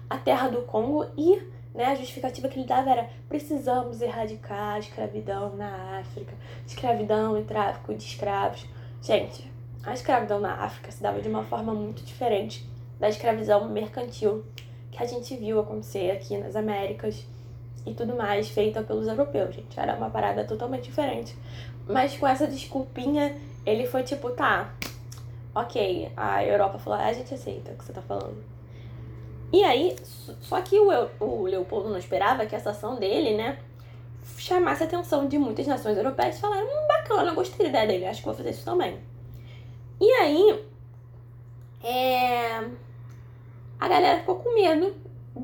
a 0.09 0.17
terra 0.17 0.49
do 0.49 0.63
Congo 0.63 1.07
e 1.17 1.43
né? 1.79 1.87
A 1.87 1.95
justificativa 1.95 2.49
que 2.49 2.59
ele 2.59 2.67
dava 2.67 2.91
era: 2.91 3.09
precisamos 3.29 4.01
erradicar 4.01 4.75
a 4.75 4.79
escravidão 4.81 5.55
na 5.55 6.01
África, 6.01 6.35
escravidão 6.67 7.39
e 7.39 7.45
tráfico 7.45 7.95
de 7.95 8.05
escravos. 8.05 8.67
Gente, 9.01 9.49
a 9.85 9.95
escravidão 9.95 10.41
na 10.41 10.55
África 10.55 10.91
se 10.91 11.01
dava 11.01 11.21
de 11.21 11.29
uma 11.29 11.45
forma 11.45 11.73
muito 11.73 12.03
diferente 12.03 12.69
da 12.99 13.09
escravidão 13.09 13.69
mercantil 13.69 14.45
que 14.91 15.01
a 15.01 15.07
gente 15.07 15.37
viu 15.37 15.61
acontecer 15.61 16.11
aqui 16.11 16.37
nas 16.37 16.57
Américas 16.57 17.25
e 17.87 17.95
tudo 17.95 18.15
mais, 18.15 18.49
feita 18.49 18.83
pelos 18.83 19.07
europeus, 19.07 19.55
gente. 19.55 19.79
Era 19.79 19.95
uma 19.95 20.11
parada 20.11 20.45
totalmente 20.45 20.85
diferente. 20.85 21.37
Mas 21.87 22.17
com 22.17 22.27
essa 22.27 22.47
desculpinha, 22.47 23.37
ele 23.65 23.87
foi 23.87 24.03
tipo, 24.03 24.31
tá, 24.31 24.75
ok, 25.55 26.13
a 26.17 26.45
Europa 26.45 26.79
falou, 26.79 26.99
a 26.99 27.13
gente 27.13 27.33
aceita 27.33 27.73
o 27.73 27.77
que 27.77 27.85
você 27.85 27.93
tá 27.93 28.03
falando. 28.03 28.43
E 29.53 29.65
aí, 29.65 29.97
só 30.41 30.61
que 30.61 30.79
o, 30.79 30.91
o 31.21 31.45
Leopoldo 31.45 31.89
não 31.89 31.99
esperava 31.99 32.45
que 32.45 32.55
essa 32.55 32.71
ação 32.71 32.97
dele, 32.97 33.35
né, 33.35 33.59
chamasse 34.37 34.83
a 34.83 34.87
atenção 34.87 35.27
de 35.27 35.39
muitas 35.39 35.67
nações 35.67 35.97
europeias 35.97 36.37
e 36.37 36.41
falaram, 36.41 36.67
hum, 36.67 36.87
bacana, 36.87 37.33
gostei 37.33 37.65
da 37.65 37.71
ideia 37.71 37.87
dele, 37.87 38.07
acho 38.07 38.21
que 38.21 38.27
vou 38.27 38.35
fazer 38.35 38.51
isso 38.51 38.65
também. 38.65 38.99
E 40.01 40.11
aí, 40.13 40.65
é, 41.83 42.59
a 43.81 43.89
galera 43.89 44.19
ficou 44.19 44.37
com 44.37 44.55
medo 44.55 44.95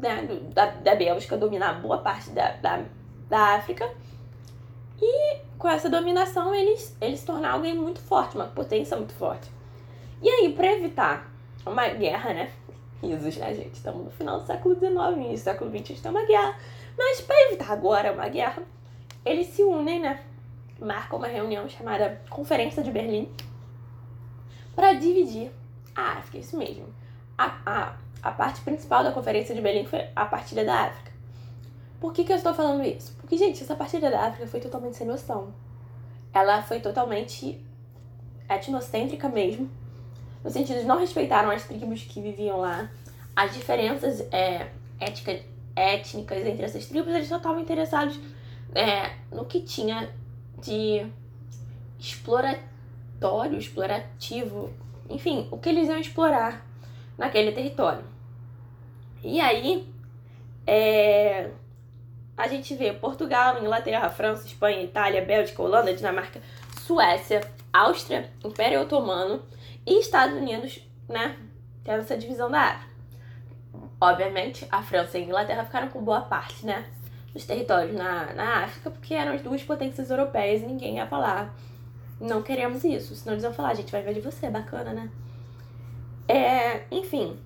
né, 0.00 0.26
da, 0.52 0.66
da 0.66 0.94
Bélgica 0.94 1.36
dominar 1.36 1.80
boa 1.80 1.98
parte 1.98 2.30
da, 2.30 2.52
da, 2.52 2.82
da 3.28 3.54
África. 3.54 3.90
E 5.00 5.38
com 5.58 5.68
essa 5.68 5.88
dominação, 5.88 6.54
eles, 6.54 6.96
eles 7.00 7.20
se 7.20 7.26
tornaram 7.26 7.56
alguém 7.56 7.74
muito 7.74 8.00
forte, 8.00 8.36
uma 8.36 8.46
potência 8.46 8.96
muito 8.96 9.14
forte. 9.14 9.50
E 10.22 10.28
aí, 10.28 10.52
para 10.52 10.72
evitar 10.72 11.30
uma 11.66 11.88
guerra, 11.88 12.32
né, 12.32 12.52
risos, 13.02 13.36
né, 13.36 13.54
gente? 13.54 13.74
Estamos 13.74 14.04
no 14.04 14.10
final 14.10 14.40
do 14.40 14.46
século 14.46 14.74
XIX, 14.74 14.94
início 15.16 15.34
do 15.34 15.38
século 15.38 15.70
XX, 15.70 15.80
a 15.80 15.86
gente 15.86 16.02
tem 16.02 16.10
uma 16.10 16.24
guerra. 16.24 16.58
Mas 16.96 17.20
para 17.20 17.42
evitar 17.48 17.72
agora 17.72 18.12
uma 18.12 18.28
guerra, 18.28 18.62
eles 19.24 19.48
se 19.48 19.62
unem, 19.62 20.00
né? 20.00 20.22
Marcam 20.78 21.18
uma 21.18 21.28
reunião 21.28 21.68
chamada 21.68 22.20
Conferência 22.28 22.82
de 22.82 22.90
Berlim 22.90 23.30
para 24.74 24.92
dividir 24.94 25.50
a 25.94 26.18
África, 26.18 26.38
isso 26.38 26.56
mesmo. 26.56 26.86
A, 27.38 27.58
a, 27.64 27.96
a 28.24 28.32
parte 28.32 28.62
principal 28.62 29.04
da 29.04 29.12
Conferência 29.12 29.54
de 29.54 29.60
Berlim 29.60 29.84
foi 29.84 30.08
a 30.16 30.24
partilha 30.24 30.64
da 30.64 30.86
África. 30.86 31.12
Por 32.00 32.12
que, 32.12 32.24
que 32.24 32.32
eu 32.32 32.36
estou 32.36 32.54
falando 32.54 32.82
isso? 32.82 33.14
Porque, 33.20 33.36
gente, 33.36 33.62
essa 33.62 33.76
partilha 33.76 34.10
da 34.10 34.26
África 34.26 34.46
foi 34.46 34.60
totalmente 34.60 34.96
sem 34.96 35.06
noção. 35.06 35.54
Ela 36.32 36.62
foi 36.62 36.80
totalmente 36.80 37.64
etnocêntrica 38.48 39.28
mesmo 39.28 39.70
no 40.44 40.50
sentido 40.50 40.80
de 40.80 40.84
não 40.84 40.98
respeitaram 40.98 41.50
as 41.50 41.64
tribos 41.64 42.02
que 42.02 42.20
viviam 42.20 42.58
lá, 42.58 42.90
as 43.34 43.54
diferenças 43.54 44.20
é, 44.30 44.68
ética, 45.00 45.40
étnicas 45.74 46.46
entre 46.46 46.66
essas 46.66 46.84
tribos, 46.84 47.14
eles 47.14 47.26
só 47.26 47.38
estavam 47.38 47.58
interessados 47.60 48.20
é, 48.74 49.14
no 49.32 49.46
que 49.46 49.62
tinha 49.62 50.12
de 50.60 51.06
exploratório, 51.98 53.58
explorativo, 53.58 54.70
enfim, 55.08 55.48
o 55.50 55.56
que 55.56 55.70
eles 55.70 55.88
iam 55.88 55.98
explorar 55.98 56.64
naquele 57.16 57.52
território. 57.52 58.04
E 59.24 59.40
aí, 59.40 59.88
é, 60.66 61.48
a 62.36 62.46
gente 62.46 62.74
vê 62.74 62.92
Portugal, 62.92 63.58
Inglaterra, 63.58 64.10
França, 64.10 64.46
Espanha, 64.46 64.82
Itália, 64.82 65.24
Bélgica, 65.24 65.62
Holanda, 65.62 65.94
Dinamarca, 65.94 66.42
Suécia, 66.82 67.40
Áustria, 67.72 68.30
Império 68.44 68.82
Otomano 68.82 69.42
e 69.86 69.98
Estados 69.98 70.36
Unidos, 70.36 70.86
né, 71.08 71.38
tendo 71.82 72.00
essa 72.00 72.18
divisão 72.18 72.50
da 72.50 72.60
África. 72.60 72.94
Obviamente, 73.98 74.68
a 74.70 74.82
França 74.82 75.16
e 75.16 75.22
a 75.22 75.24
Inglaterra 75.24 75.64
ficaram 75.64 75.88
com 75.88 76.04
boa 76.04 76.20
parte, 76.20 76.66
né, 76.66 76.84
os 77.34 77.46
territórios 77.46 77.96
na, 77.96 78.34
na 78.34 78.64
África, 78.64 78.90
porque 78.90 79.14
eram 79.14 79.32
as 79.32 79.40
duas 79.40 79.62
potências 79.62 80.10
europeias 80.10 80.60
e 80.60 80.66
ninguém 80.66 80.96
ia 80.96 81.06
falar, 81.06 81.54
não 82.20 82.42
queremos 82.42 82.84
isso. 82.84 83.14
Senão 83.14 83.32
eles 83.32 83.42
iam 83.42 83.54
falar, 83.54 83.70
a 83.70 83.74
gente 83.74 83.90
vai 83.90 84.02
invadir 84.02 84.20
você, 84.20 84.50
bacana, 84.50 84.92
né? 84.92 85.10
É, 86.28 86.84
enfim, 86.90 87.38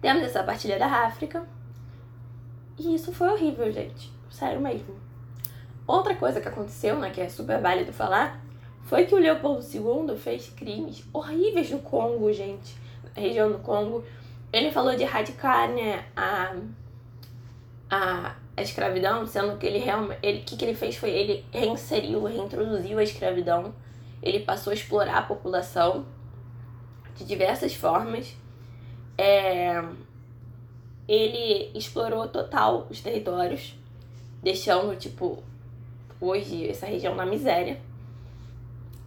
temos 0.00 0.22
essa 0.22 0.42
partilha 0.42 0.78
da 0.78 0.86
África. 0.86 1.44
E 2.78 2.94
isso 2.94 3.12
foi 3.12 3.28
horrível, 3.28 3.70
gente. 3.72 4.12
Sério 4.30 4.60
mesmo. 4.60 4.94
Outra 5.86 6.14
coisa 6.14 6.40
que 6.40 6.48
aconteceu, 6.48 6.98
né, 6.98 7.10
que 7.10 7.20
é 7.20 7.28
super 7.28 7.60
válido 7.60 7.92
falar, 7.92 8.40
foi 8.82 9.06
que 9.06 9.14
o 9.14 9.18
Leopoldo 9.18 9.62
II 9.62 10.16
fez 10.16 10.48
crimes 10.50 11.04
horríveis 11.12 11.70
no 11.70 11.78
Congo, 11.80 12.32
gente. 12.32 12.76
Na 13.02 13.22
região 13.22 13.50
do 13.50 13.58
Congo. 13.58 14.04
Ele 14.52 14.70
falou 14.70 14.94
de 14.94 15.02
erradicar, 15.02 15.68
né, 15.68 16.04
a, 16.16 16.54
a, 17.90 18.34
escravidão, 18.62 19.26
sendo 19.26 19.56
que 19.58 19.66
ele 19.66 19.78
realmente. 19.78 20.18
Ele, 20.22 20.40
o 20.40 20.44
que, 20.44 20.56
que 20.56 20.64
ele 20.64 20.74
fez 20.74 20.96
foi 20.96 21.10
ele 21.10 21.44
reinseriu, 21.52 22.24
reintroduziu 22.24 22.98
a 22.98 23.02
escravidão. 23.02 23.74
Ele 24.22 24.40
passou 24.40 24.70
a 24.70 24.74
explorar 24.74 25.18
a 25.18 25.22
população 25.22 26.06
de 27.16 27.24
diversas 27.24 27.74
formas. 27.74 28.34
É, 29.18 29.82
ele 31.08 31.76
explorou 31.76 32.28
total 32.28 32.86
os 32.88 33.00
territórios, 33.00 33.74
deixando, 34.42 34.96
tipo, 34.96 35.42
hoje 36.20 36.68
essa 36.68 36.86
região 36.86 37.14
na 37.14 37.26
miséria. 37.26 37.80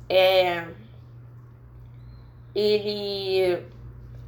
É, 0.09 0.67
ele 2.53 3.63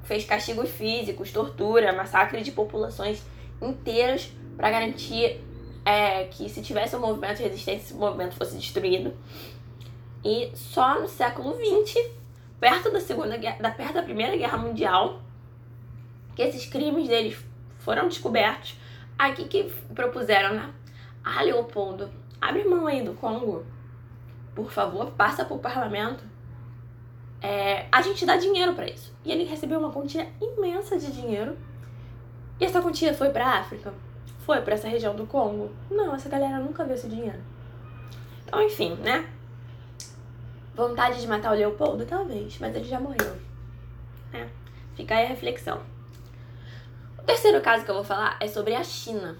fez 0.03 0.23
castigos 0.25 0.69
físicos, 0.69 1.31
tortura, 1.31 1.91
massacre 1.91 2.41
de 2.41 2.51
populações 2.51 3.21
inteiras 3.61 4.31
para 4.55 4.69
garantir 4.69 5.41
é, 5.85 6.25
que 6.25 6.47
se 6.47 6.61
tivesse 6.61 6.95
um 6.95 6.99
movimento 6.99 7.37
de 7.37 7.43
resistência, 7.43 7.85
esse 7.87 7.93
movimento 7.93 8.35
fosse 8.35 8.55
destruído. 8.55 9.13
E 10.23 10.51
só 10.55 11.01
no 11.01 11.07
século 11.07 11.55
XX, 11.55 11.99
perto 12.59 12.89
da 12.91 13.01
segunda 13.01 13.37
da 13.37 13.71
perto 13.71 13.95
da 13.95 14.03
primeira 14.03 14.37
guerra 14.37 14.57
mundial, 14.57 15.21
que 16.35 16.41
esses 16.41 16.65
crimes 16.65 17.07
deles 17.07 17.37
foram 17.79 18.07
descobertos. 18.07 18.77
Aqui 19.17 19.45
que 19.45 19.63
propuseram, 19.93 20.55
né? 20.55 20.73
Ah, 21.23 21.41
Leopoldo, 21.41 22.09
abre 22.41 22.63
mão 22.63 22.87
aí 22.87 23.03
do 23.03 23.13
Congo 23.13 23.65
por 24.55 24.71
favor, 24.71 25.11
passa 25.11 25.43
para 25.43 25.55
o 25.55 25.59
parlamento. 25.59 26.23
É, 27.41 27.87
a 27.91 28.01
gente 28.01 28.25
dá 28.25 28.37
dinheiro 28.37 28.73
para 28.73 28.89
isso. 28.89 29.13
E 29.25 29.31
ele 29.31 29.43
recebeu 29.43 29.79
uma 29.79 29.91
quantia 29.91 30.29
imensa 30.39 30.97
de 30.97 31.11
dinheiro. 31.11 31.57
E 32.59 32.65
essa 32.65 32.81
quantia 32.81 33.13
foi 33.13 33.29
para 33.31 33.59
África? 33.59 33.93
Foi 34.45 34.61
para 34.61 34.75
essa 34.75 34.87
região 34.87 35.15
do 35.15 35.25
Congo? 35.25 35.71
Não, 35.89 36.15
essa 36.15 36.29
galera 36.29 36.59
nunca 36.59 36.83
viu 36.83 36.93
esse 36.93 37.07
dinheiro. 37.07 37.39
Então, 38.45 38.61
enfim, 38.61 38.95
né? 38.95 39.27
Vontade 40.75 41.19
de 41.19 41.27
matar 41.27 41.51
o 41.51 41.55
Leopoldo? 41.55 42.05
Talvez, 42.05 42.57
mas 42.59 42.75
ele 42.75 42.85
já 42.85 42.99
morreu. 42.99 43.35
É, 44.31 44.47
fica 44.95 45.15
aí 45.15 45.25
a 45.25 45.29
reflexão. 45.29 45.81
O 47.23 47.25
terceiro 47.25 47.61
caso 47.61 47.85
que 47.85 47.89
eu 47.89 47.95
vou 47.95 48.03
falar 48.03 48.35
é 48.41 48.47
sobre 48.49 48.75
a 48.75 48.83
China. 48.83 49.37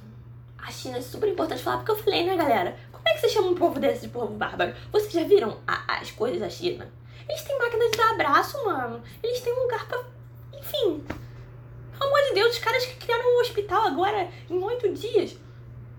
A 0.57 0.71
China 0.71 0.99
é 0.99 1.01
super 1.01 1.27
importante 1.27 1.61
falar 1.61 1.79
porque 1.79 1.91
eu 1.91 1.97
falei, 1.97 2.25
né, 2.25 2.37
galera? 2.37 2.77
Como 2.93 3.03
é 3.05 3.13
que 3.13 3.19
você 3.19 3.27
chama 3.27 3.49
um 3.49 3.55
povo 3.55 3.77
desse 3.77 4.03
de 4.03 4.07
povo 4.07 4.33
bárbaro? 4.33 4.73
Vocês 4.89 5.11
já 5.11 5.25
viram 5.25 5.57
a, 5.67 5.99
as 5.99 6.09
coisas 6.09 6.39
da 6.39 6.49
China? 6.49 6.89
Eles 7.27 7.41
têm 7.41 7.59
máquina 7.59 7.89
de 7.89 7.97
dar 7.97 8.11
abraço, 8.11 8.63
mano. 8.63 9.03
Eles 9.21 9.41
têm 9.41 9.51
um 9.51 9.63
lugar 9.63 9.85
pra. 9.85 10.01
Enfim. 10.57 11.03
Pelo 11.91 12.05
amor 12.05 12.29
de 12.29 12.35
Deus, 12.35 12.53
os 12.53 12.59
caras 12.59 12.85
que 12.85 13.05
criaram 13.05 13.35
um 13.35 13.41
hospital 13.41 13.81
agora 13.87 14.29
em 14.49 14.63
oito 14.63 14.93
dias. 14.93 15.35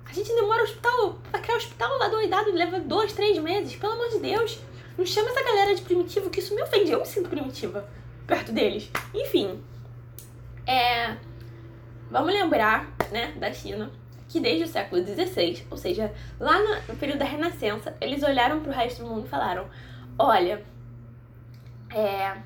A 0.06 0.12
gente 0.14 0.34
demora 0.34 0.62
o 0.62 0.64
hospital. 0.64 1.18
Pra 1.30 1.40
criar 1.40 1.56
o 1.56 1.58
hospital 1.58 1.98
lá 1.98 2.08
doidado 2.08 2.50
leva 2.50 2.80
dois, 2.80 3.12
três 3.12 3.36
meses. 3.36 3.76
Pelo 3.76 3.92
amor 3.92 4.08
de 4.08 4.20
Deus. 4.20 4.58
Não 4.96 5.04
chama 5.04 5.28
essa 5.28 5.42
galera 5.42 5.74
de 5.74 5.82
primitivo, 5.82 6.30
que 6.30 6.40
isso 6.40 6.54
me 6.54 6.62
ofende. 6.62 6.92
Eu 6.92 7.00
me 7.00 7.06
sinto 7.06 7.28
primitiva 7.28 7.86
perto 8.26 8.52
deles. 8.52 8.90
Enfim. 9.12 9.62
É. 10.66 11.18
Vamos 12.14 12.32
lembrar, 12.32 12.94
né, 13.10 13.32
da 13.40 13.52
China 13.52 13.90
que 14.28 14.38
desde 14.38 14.62
o 14.62 14.68
século 14.68 15.04
XVI, 15.04 15.66
ou 15.68 15.76
seja, 15.76 16.14
lá 16.38 16.60
no 16.86 16.94
período 16.94 17.18
da 17.18 17.24
Renascença, 17.24 17.96
eles 18.00 18.22
olharam 18.22 18.60
para 18.60 18.70
o 18.70 18.72
resto 18.72 19.02
do 19.02 19.08
mundo 19.08 19.26
e 19.26 19.28
falaram: 19.28 19.66
olha, 20.16 20.62
é, 21.92 22.36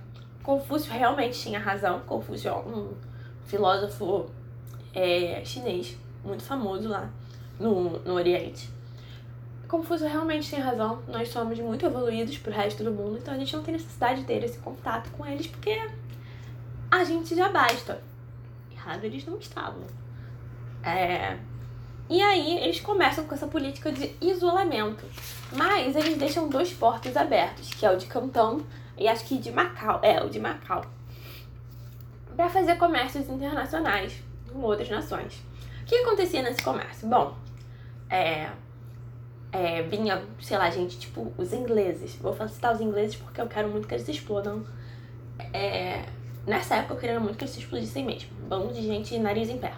Confúcio 0.42 0.90
realmente 0.90 1.38
tinha 1.38 1.58
razão. 1.58 2.00
Confúcio 2.06 2.48
é 2.48 2.54
um 2.54 2.94
filósofo 3.44 4.30
é, 4.94 5.42
chinês 5.44 5.98
muito 6.24 6.44
famoso 6.44 6.88
lá 6.88 7.10
no, 7.60 7.98
no 7.98 8.14
Oriente. 8.14 8.70
Confúcio 9.68 10.08
realmente 10.08 10.48
tinha 10.48 10.64
razão. 10.64 11.02
Nós 11.06 11.28
somos 11.28 11.58
muito 11.58 11.84
evoluídos 11.84 12.38
para 12.38 12.52
o 12.52 12.54
resto 12.54 12.82
do 12.82 12.90
mundo, 12.90 13.18
então 13.18 13.34
a 13.34 13.36
gente 13.36 13.54
não 13.54 13.62
tem 13.62 13.74
necessidade 13.74 14.22
de 14.22 14.26
ter 14.26 14.42
esse 14.42 14.56
contato 14.60 15.10
com 15.10 15.26
eles 15.26 15.46
porque 15.46 15.78
a 16.90 17.04
gente 17.04 17.36
já 17.36 17.50
basta. 17.50 18.07
Errado 18.78 19.04
eles 19.04 19.26
não 19.26 19.38
estavam. 19.38 19.82
É, 20.82 21.36
e 22.08 22.22
aí 22.22 22.58
eles 22.58 22.80
começam 22.80 23.24
com 23.24 23.34
essa 23.34 23.46
política 23.46 23.92
de 23.92 24.14
isolamento. 24.20 25.04
Mas 25.52 25.94
eles 25.94 26.16
deixam 26.16 26.48
dois 26.48 26.72
portos 26.72 27.16
abertos, 27.16 27.68
que 27.74 27.84
é 27.84 27.90
o 27.90 27.96
de 27.96 28.06
Cantão 28.06 28.64
e 28.96 29.06
acho 29.06 29.24
que 29.24 29.36
de 29.36 29.50
Macau. 29.50 30.00
É, 30.02 30.22
o 30.22 30.30
de 30.30 30.40
Macau. 30.40 30.84
Para 32.34 32.48
fazer 32.48 32.76
comércios 32.76 33.28
internacionais 33.28 34.22
com 34.50 34.60
outras 34.60 34.88
nações. 34.88 35.42
O 35.82 35.84
que 35.84 35.96
acontecia 35.96 36.42
nesse 36.42 36.62
comércio? 36.62 37.08
Bom, 37.08 37.36
é, 38.08 38.50
é, 39.52 39.82
vinha, 39.82 40.22
sei 40.40 40.56
lá, 40.56 40.70
gente, 40.70 40.98
tipo, 40.98 41.32
os 41.36 41.52
ingleses. 41.52 42.16
Vou 42.16 42.34
citar 42.48 42.74
os 42.74 42.80
ingleses 42.80 43.16
porque 43.16 43.40
eu 43.40 43.46
quero 43.48 43.68
muito 43.68 43.86
que 43.86 43.94
eles 43.94 44.08
explodam. 44.08 44.64
É, 45.52 46.04
nessa 46.48 46.76
época 46.76 46.94
eu 46.94 46.98
queria 46.98 47.20
muito 47.20 47.36
que 47.36 47.44
eles 47.44 47.54
se 47.54 47.60
explodissem 47.60 48.04
mesmo. 48.04 48.30
Bando 48.48 48.72
de 48.72 48.82
gente 48.82 49.18
nariz 49.18 49.48
em 49.48 49.58
pé 49.58 49.72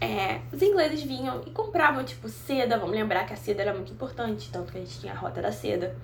é, 0.00 0.40
os 0.52 0.60
ingleses 0.60 1.02
vinham 1.02 1.42
e 1.46 1.50
compravam, 1.50 2.04
tipo, 2.04 2.28
seda. 2.28 2.78
Vamos 2.78 2.94
lembrar 2.94 3.24
que 3.26 3.32
a 3.32 3.36
seda 3.36 3.62
era 3.62 3.72
muito 3.72 3.92
importante, 3.92 4.50
tanto 4.50 4.72
que 4.72 4.78
a 4.78 4.80
gente 4.80 5.00
tinha 5.00 5.12
a 5.12 5.16
rota 5.16 5.40
da 5.40 5.52
seda. 5.52 5.96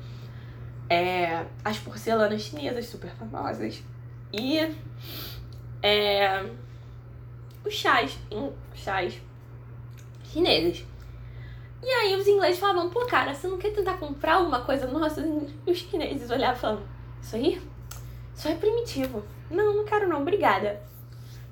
É, 0.88 1.44
as 1.64 1.78
porcelanas 1.78 2.42
chinesas, 2.42 2.86
super 2.86 3.10
famosas. 3.10 3.82
E 4.32 4.58
é, 5.82 6.44
os 7.64 7.74
chás, 7.74 8.18
chás 8.74 9.20
chineses. 10.24 10.86
E 11.82 11.86
aí 11.86 12.16
os 12.16 12.26
ingleses 12.26 12.58
falavam, 12.58 12.88
pô, 12.88 13.04
cara, 13.06 13.34
você 13.34 13.48
não 13.48 13.58
quer 13.58 13.72
tentar 13.72 13.98
comprar 13.98 14.34
alguma 14.34 14.60
coisa 14.60 14.86
nossa? 14.86 15.20
E 15.66 15.70
os 15.70 15.78
chineses 15.78 16.30
olhavam 16.30 16.56
falando, 16.56 16.88
isso 17.20 17.36
aí? 17.36 17.60
Isso 18.34 18.48
é 18.48 18.54
primitivo. 18.54 19.22
Não, 19.52 19.74
não 19.76 19.84
quero 19.84 20.08
não, 20.08 20.22
obrigada. 20.22 20.80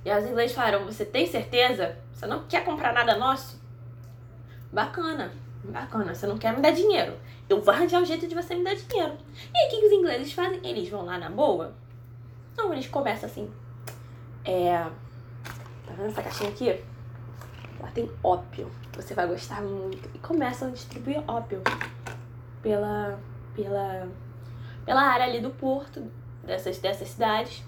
E 0.05 0.11
os 0.11 0.25
ingleses 0.25 0.57
falaram, 0.57 0.87
você 0.87 1.05
tem 1.05 1.27
certeza? 1.27 1.99
Você 2.15 2.27
não 2.27 2.45
quer 2.45 2.65
comprar 2.65 2.95
nada 2.95 3.17
nosso? 3.17 3.61
Bacana, 4.73 5.33
bacana. 5.65 6.15
Você 6.15 6.27
não 6.27 6.39
quer 6.39 6.55
me 6.55 6.63
dar 6.63 6.71
dinheiro. 6.71 7.15
Eu 7.49 7.61
vou 7.61 7.75
arranjar 7.75 8.01
um 8.01 8.05
jeito 8.07 8.27
de 8.27 8.35
você 8.35 8.55
me 8.55 8.65
dar 8.65 8.75
dinheiro. 8.75 9.19
E 9.53 9.59
aí, 9.59 9.67
o 9.67 9.71
que 9.71 9.87
os 9.87 9.93
ingleses 9.93 10.33
fazem? 10.33 10.61
Eles 10.65 10.89
vão 10.89 11.05
lá 11.05 11.19
na 11.19 11.29
boa? 11.29 11.75
Não, 12.57 12.73
eles 12.73 12.87
começam 12.87 13.29
assim. 13.29 13.51
É. 14.45 14.79
Tá 15.87 15.93
vendo 15.97 16.07
essa 16.07 16.23
caixinha 16.23 16.51
aqui? 16.51 16.83
Lá 17.81 17.91
tem 17.91 18.11
ópio. 18.23 18.71
Você 18.95 19.13
vai 19.13 19.27
gostar 19.27 19.61
muito. 19.61 20.09
E 20.15 20.19
começam 20.19 20.69
a 20.69 20.71
distribuir 20.71 21.23
ópio 21.29 21.63
pela. 22.63 23.19
pela. 23.55 24.09
pela 24.87 25.03
área 25.03 25.27
ali 25.27 25.41
do 25.41 25.51
porto 25.51 26.11
dessas, 26.45 26.79
dessas 26.79 27.09
cidades. 27.09 27.63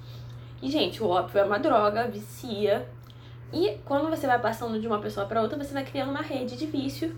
E, 0.62 0.70
gente, 0.70 1.02
o 1.02 1.08
ópio 1.08 1.40
é 1.40 1.44
uma 1.44 1.58
droga, 1.58 2.06
vicia. 2.06 2.88
E 3.52 3.78
quando 3.84 4.08
você 4.08 4.26
vai 4.26 4.40
passando 4.40 4.80
de 4.80 4.86
uma 4.86 5.00
pessoa 5.00 5.26
para 5.26 5.42
outra, 5.42 5.58
você 5.62 5.74
vai 5.74 5.84
criando 5.84 6.10
uma 6.10 6.22
rede 6.22 6.56
de 6.56 6.66
vício, 6.66 7.14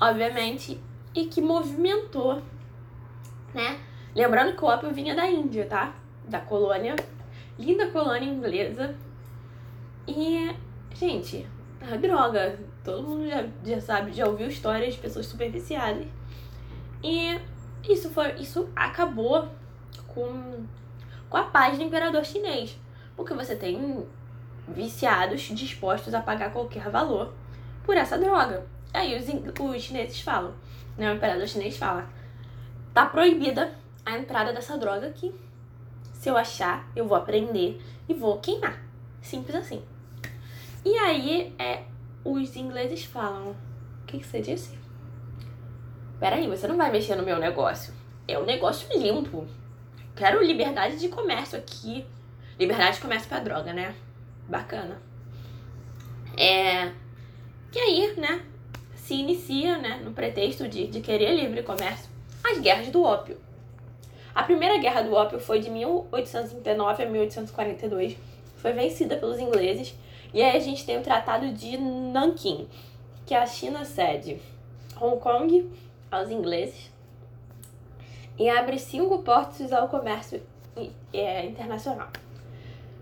obviamente, 0.00 0.78
e 1.14 1.26
que 1.26 1.40
movimentou, 1.40 2.42
né? 3.54 3.80
Lembrando 4.14 4.56
que 4.56 4.64
o 4.64 4.66
ópio 4.66 4.92
vinha 4.92 5.14
da 5.14 5.30
Índia, 5.30 5.66
tá? 5.66 5.94
Da 6.28 6.40
colônia, 6.40 6.96
linda 7.56 7.88
colônia 7.90 8.28
inglesa. 8.28 8.94
E, 10.06 10.54
gente, 10.92 11.46
a 11.80 11.96
droga. 11.96 12.58
Todo 12.82 13.06
mundo 13.06 13.28
já, 13.28 13.46
já 13.64 13.80
sabe, 13.80 14.12
já 14.12 14.26
ouviu 14.26 14.48
histórias 14.48 14.94
de 14.94 15.00
pessoas 15.00 15.26
super 15.26 15.50
viciadas. 15.50 16.06
E 17.02 17.38
isso 17.88 18.10
foi, 18.10 18.32
isso 18.34 18.68
acabou 18.74 19.48
com, 20.08 20.64
com 21.30 21.38
a 21.38 21.44
paz 21.44 21.78
do 21.78 21.84
imperador 21.84 22.22
chinês. 22.24 22.76
Porque 23.16 23.32
você 23.32 23.56
tem 23.56 24.06
viciados 24.68 25.40
dispostos 25.42 26.12
a 26.12 26.20
pagar 26.20 26.52
qualquer 26.52 26.90
valor 26.90 27.32
por 27.82 27.96
essa 27.96 28.18
droga. 28.18 28.66
Aí 28.92 29.16
os, 29.16 29.26
os 29.58 29.82
chineses 29.82 30.20
falam, 30.20 30.52
né? 30.98 31.10
O 31.10 31.16
imperador 31.16 31.48
chinês 31.48 31.78
fala: 31.78 32.10
tá 32.92 33.06
proibida 33.06 33.72
a 34.04 34.18
entrada 34.18 34.52
dessa 34.52 34.76
droga 34.76 35.06
aqui. 35.06 35.34
Se 36.12 36.28
eu 36.28 36.36
achar, 36.36 36.86
eu 36.94 37.08
vou 37.08 37.16
aprender 37.16 37.80
e 38.06 38.12
vou 38.12 38.38
queimar. 38.40 38.82
Simples 39.22 39.54
assim. 39.54 39.82
E 40.84 40.94
aí 40.98 41.54
é, 41.58 41.84
os 42.22 42.54
ingleses 42.56 43.04
falam: 43.04 43.56
que, 44.10 44.18
que 44.18 44.26
você 44.26 44.40
disse? 44.40 44.78
Peraí, 46.18 46.46
você 46.48 46.66
não 46.66 46.76
vai 46.76 46.90
mexer 46.90 47.14
no 47.14 47.22
meu 47.22 47.38
negócio. 47.38 47.94
É 48.26 48.38
um 48.38 48.44
negócio 48.44 48.88
limpo. 48.98 49.46
Quero 50.16 50.42
liberdade 50.42 50.98
de 50.98 51.08
comércio 51.08 51.58
aqui. 51.58 52.04
Liberdade 52.58 52.96
de 52.96 53.02
comércio 53.02 53.28
pra 53.28 53.40
droga, 53.40 53.72
né? 53.72 53.94
Bacana. 54.48 55.00
É. 56.36 56.92
E 57.74 57.78
aí, 57.78 58.14
né? 58.16 58.42
Se 58.94 59.14
inicia, 59.14 59.78
né? 59.78 60.00
No 60.04 60.12
pretexto 60.12 60.68
de, 60.68 60.86
de 60.86 61.00
querer 61.00 61.34
livre 61.34 61.62
comércio, 61.62 62.10
as 62.44 62.58
guerras 62.58 62.88
do 62.88 63.02
ópio. 63.02 63.38
A 64.34 64.42
primeira 64.42 64.78
guerra 64.78 65.02
do 65.02 65.12
ópio 65.12 65.40
foi 65.40 65.60
de 65.60 65.70
1839 65.70 67.02
a 67.02 67.06
1842. 67.06 68.16
Foi 68.56 68.72
vencida 68.72 69.16
pelos 69.16 69.38
ingleses. 69.38 69.94
E 70.32 70.42
aí 70.42 70.56
a 70.56 70.60
gente 70.60 70.84
tem 70.86 70.98
o 70.98 71.02
Tratado 71.02 71.50
de 71.52 71.76
Nanquim, 71.76 72.68
que 73.26 73.34
a 73.34 73.46
China 73.46 73.84
cede 73.84 74.40
Hong 75.00 75.18
Kong 75.18 75.68
aos 76.10 76.30
ingleses 76.30 76.90
e 78.40 78.48
abre 78.48 78.78
cinco 78.78 79.18
portos 79.18 79.70
ao 79.70 79.86
comércio 79.86 80.42
é, 81.12 81.44
internacional. 81.44 82.08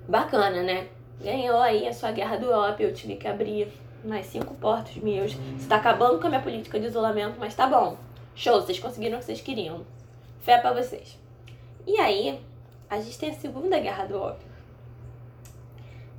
Bacana, 0.08 0.64
né? 0.64 0.88
Ganhou 1.22 1.60
aí 1.60 1.86
a 1.86 1.92
sua 1.92 2.10
guerra 2.10 2.36
do 2.36 2.50
ópio, 2.50 2.88
eu 2.88 2.92
tive 2.92 3.14
que 3.14 3.28
abrir 3.28 3.72
mais 4.04 4.26
cinco 4.26 4.52
portos 4.54 4.96
meus. 4.96 5.34
Você 5.34 5.68
tá 5.68 5.76
acabando 5.76 6.18
com 6.18 6.26
a 6.26 6.30
minha 6.30 6.42
política 6.42 6.80
de 6.80 6.86
isolamento, 6.86 7.36
mas 7.38 7.54
tá 7.54 7.68
bom. 7.68 7.96
Show, 8.34 8.60
vocês 8.60 8.80
conseguiram 8.80 9.18
o 9.18 9.20
que 9.20 9.26
vocês 9.26 9.40
queriam. 9.40 9.86
Fé 10.40 10.58
pra 10.58 10.72
vocês. 10.72 11.16
E 11.86 12.00
aí, 12.00 12.44
a 12.90 13.00
gente 13.00 13.16
tem 13.16 13.30
a 13.30 13.34
Segunda 13.34 13.78
Guerra 13.78 14.06
do 14.06 14.20
Ópio. 14.20 14.48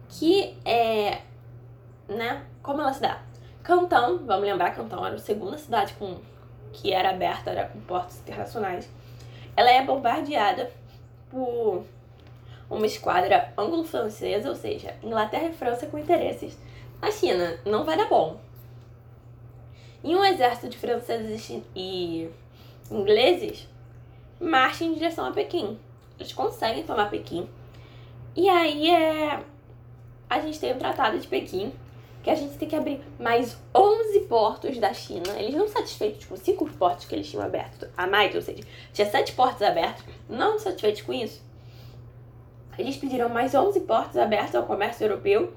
Que 0.08 0.58
é. 0.64 1.24
Né? 2.08 2.46
Como 2.64 2.80
ela 2.80 2.94
se 2.94 3.02
dá? 3.02 3.22
Cantão, 3.64 4.20
vamos 4.26 4.46
lembrar, 4.46 4.74
Cantão 4.74 5.06
era 5.06 5.16
a 5.16 5.20
segunda 5.20 5.58
cidade 5.58 5.94
com, 5.96 6.20
que 6.72 6.94
era 6.94 7.10
aberta, 7.10 7.52
era 7.52 7.68
com 7.68 7.82
portos 7.82 8.18
internacionais. 8.20 8.90
Ela 9.60 9.72
é 9.72 9.84
bombardeada 9.84 10.72
por 11.30 11.84
uma 12.70 12.86
esquadra 12.86 13.52
anglo-francesa, 13.58 14.48
ou 14.48 14.56
seja, 14.56 14.96
Inglaterra 15.04 15.48
e 15.48 15.54
França 15.54 15.86
com 15.86 16.00
interesses 16.00 16.58
na 17.02 17.12
China. 17.12 17.60
Não 17.66 17.84
vai 17.84 17.98
dar 17.98 18.08
bom. 18.08 18.40
E 20.02 20.16
um 20.16 20.24
exército 20.24 20.70
de 20.70 20.78
franceses 20.78 21.62
e 21.76 22.30
ingleses 22.90 23.68
marcha 24.40 24.86
em 24.86 24.94
direção 24.94 25.26
a 25.26 25.34
Pequim. 25.34 25.78
Eles 26.18 26.32
conseguem 26.32 26.86
tomar 26.86 27.10
Pequim. 27.10 27.46
E 28.38 28.48
aí 28.48 28.90
é 28.90 29.44
a 30.30 30.40
gente 30.40 30.58
tem 30.58 30.72
o 30.72 30.80
Tratado 30.80 31.20
de 31.20 31.28
Pequim, 31.28 31.74
que 32.30 32.34
a 32.34 32.36
gente 32.36 32.58
tem 32.58 32.70
que 32.70 32.76
abrir 32.76 33.02
mais 33.20 33.58
11 33.76 34.20
portos 34.22 34.78
da 34.78 34.94
China. 34.94 35.32
Eles 35.40 35.56
não 35.56 35.68
satisfeitos 35.68 36.26
com 36.26 36.36
cinco 36.36 36.70
portos 36.70 37.06
que 37.06 37.16
eles 37.16 37.28
tinham 37.28 37.44
abertos 37.44 37.90
a 37.98 38.06
mais, 38.06 38.36
ou 38.36 38.42
seja, 38.42 38.64
tinha 38.94 39.10
sete 39.10 39.32
portos 39.34 39.64
abertos, 39.64 40.04
não 40.30 40.60
satisfeitos 40.60 41.02
com 41.02 41.12
isso. 41.12 41.42
Eles 42.78 42.98
pediram 42.98 43.30
mais 43.30 43.56
11 43.56 43.80
portos 43.82 44.16
abertos 44.16 44.54
ao 44.54 44.68
comércio 44.68 45.06
europeu 45.06 45.54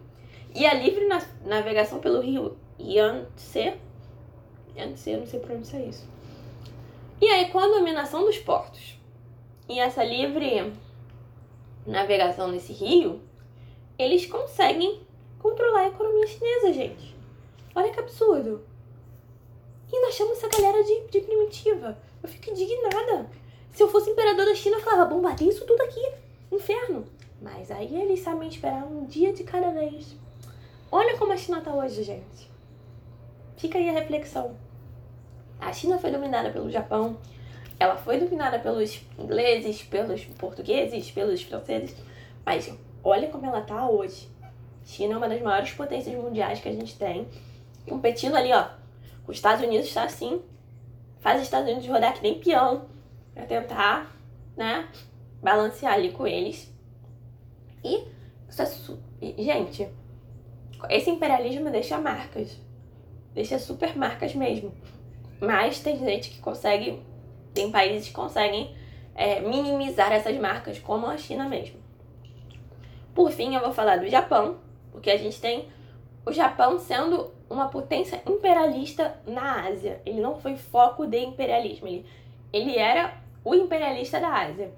e 0.54 0.64
a 0.64 0.72
livre 0.72 1.06
navegação 1.44 1.98
pelo 1.98 2.20
rio 2.20 2.56
Yangtze. 2.80 3.74
Yangtze, 4.74 5.16
não 5.16 5.26
sei 5.26 5.40
pronunciar 5.40 5.82
isso. 5.82 6.08
E 7.20 7.26
aí, 7.26 7.50
com 7.50 7.58
a 7.58 7.68
dominação 7.68 8.24
dos 8.24 8.38
portos 8.38 8.98
e 9.68 9.78
essa 9.78 10.02
livre 10.02 10.72
navegação 11.87 12.48
nesse 12.48 12.72
rio, 12.72 13.20
eles 13.98 14.24
conseguem 14.24 15.02
controlar 15.42 15.81
a 15.81 15.88
economia 15.88 16.26
chinesa, 16.26 16.72
gente. 16.72 17.16
Olha 17.74 17.92
que 17.92 18.00
absurdo. 18.00 18.64
E 19.92 20.00
nós 20.00 20.14
chamamos 20.14 20.38
essa 20.38 20.48
galera 20.48 20.83
de, 20.85 21.09
de 21.09 21.20
primitiva. 21.20 21.98
Eu 22.22 22.28
fico 22.28 22.50
indignada. 22.50 23.28
Se 23.72 23.83
eu 23.83 23.88
fosse 23.88 24.11
imperador 24.11 24.46
da 24.46 24.55
China, 24.55 24.76
eu 24.76 24.83
falava, 24.83 25.11
bombardeia 25.14 25.50
isso 25.50 25.66
tudo 25.66 25.83
aqui. 25.83 26.00
Inferno. 26.50 27.05
Mas 27.40 27.70
aí 27.70 28.00
eles 28.00 28.20
sabem 28.20 28.48
esperar 28.48 28.85
um 28.85 29.05
dia 29.05 29.33
de 29.33 29.42
cada 29.44 29.70
vez. 29.70 30.16
Olha 30.90 31.18
como 31.18 31.33
a 31.33 31.37
China 31.37 31.61
tá 31.61 31.74
hoje, 31.74 32.02
gente. 32.02 32.50
Fica 33.57 33.78
aí 33.78 33.88
a 33.88 33.92
reflexão. 33.92 34.57
A 35.61 35.72
China 35.72 35.98
foi 35.98 36.11
dominada 36.11 36.50
pelo 36.50 36.70
Japão, 36.70 37.16
ela 37.78 37.96
foi 37.96 38.18
dominada 38.18 38.59
pelos 38.59 39.00
ingleses, 39.18 39.83
pelos 39.83 40.24
portugueses, 40.24 41.11
pelos 41.11 41.42
franceses, 41.42 41.96
mas 42.44 42.72
olha 43.02 43.28
como 43.28 43.46
ela 43.46 43.61
tá 43.61 43.88
hoje. 43.88 44.28
China 44.84 45.14
é 45.14 45.16
uma 45.16 45.28
das 45.28 45.40
maiores 45.40 45.72
potências 45.72 46.14
mundiais 46.14 46.60
que 46.60 46.68
a 46.68 46.72
gente 46.72 46.96
tem, 46.96 47.28
competindo 47.88 48.34
ali, 48.34 48.52
ó. 48.52 48.68
Os 49.26 49.36
Estados 49.36 49.64
Unidos 49.64 49.86
está 49.86 50.04
assim, 50.04 50.42
faz 51.20 51.38
os 51.38 51.44
Estados 51.44 51.68
Unidos 51.68 51.88
rodar 51.88 52.14
que 52.14 52.22
nem 52.22 52.38
peão 52.38 52.86
para 53.34 53.44
tentar, 53.44 54.14
né, 54.56 54.88
balancear 55.42 55.94
ali 55.94 56.12
com 56.12 56.26
eles. 56.26 56.72
E, 57.84 58.04
gente, 59.38 59.88
esse 60.88 61.10
imperialismo 61.10 61.70
deixa 61.70 61.98
marcas, 61.98 62.58
deixa 63.34 63.58
super 63.58 63.96
marcas 63.96 64.34
mesmo. 64.34 64.72
Mas 65.40 65.80
tem 65.80 65.98
gente 65.98 66.30
que 66.30 66.40
consegue, 66.40 67.02
tem 67.54 67.70
países 67.70 68.08
que 68.08 68.14
conseguem 68.14 68.74
é, 69.14 69.40
minimizar 69.40 70.12
essas 70.12 70.36
marcas, 70.38 70.78
como 70.78 71.06
a 71.06 71.16
China 71.16 71.48
mesmo. 71.48 71.80
Por 73.14 73.30
fim, 73.30 73.54
eu 73.54 73.60
vou 73.60 73.72
falar 73.72 73.98
do 73.98 74.08
Japão, 74.08 74.58
porque 74.92 75.11
a 75.11 75.16
gente 75.16 75.40
tem 75.40 75.68
o 76.24 76.33
Japão 76.33 76.78
sendo 76.78 77.33
uma 77.50 77.68
potência 77.68 78.22
imperialista 78.26 79.16
na 79.26 79.66
Ásia. 79.66 80.00
Ele 80.07 80.20
não 80.20 80.38
foi 80.38 80.57
foco 80.57 81.07
de 81.07 81.18
imperialismo, 81.18 81.88
ele, 81.88 82.07
ele 82.52 82.78
era 82.78 83.14
o 83.44 83.55
imperialista 83.55 84.20
da 84.20 84.28
Ásia. 84.28 84.72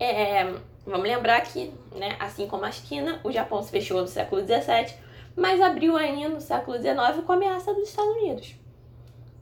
É, 0.00 0.44
vamos 0.84 1.06
lembrar 1.06 1.40
que, 1.42 1.72
né, 1.94 2.16
assim 2.18 2.46
como 2.46 2.64
a 2.64 2.72
China, 2.72 3.20
o 3.22 3.30
Japão 3.30 3.62
se 3.62 3.70
fechou 3.70 4.00
no 4.00 4.08
século 4.08 4.42
XVII, 4.42 4.94
mas 5.36 5.60
abriu 5.60 5.96
ainda 5.96 6.28
no 6.30 6.40
século 6.40 6.76
XIX 6.76 7.24
com 7.24 7.32
a 7.32 7.36
ameaça 7.36 7.72
dos 7.72 7.88
Estados 7.88 8.16
Unidos. 8.16 8.54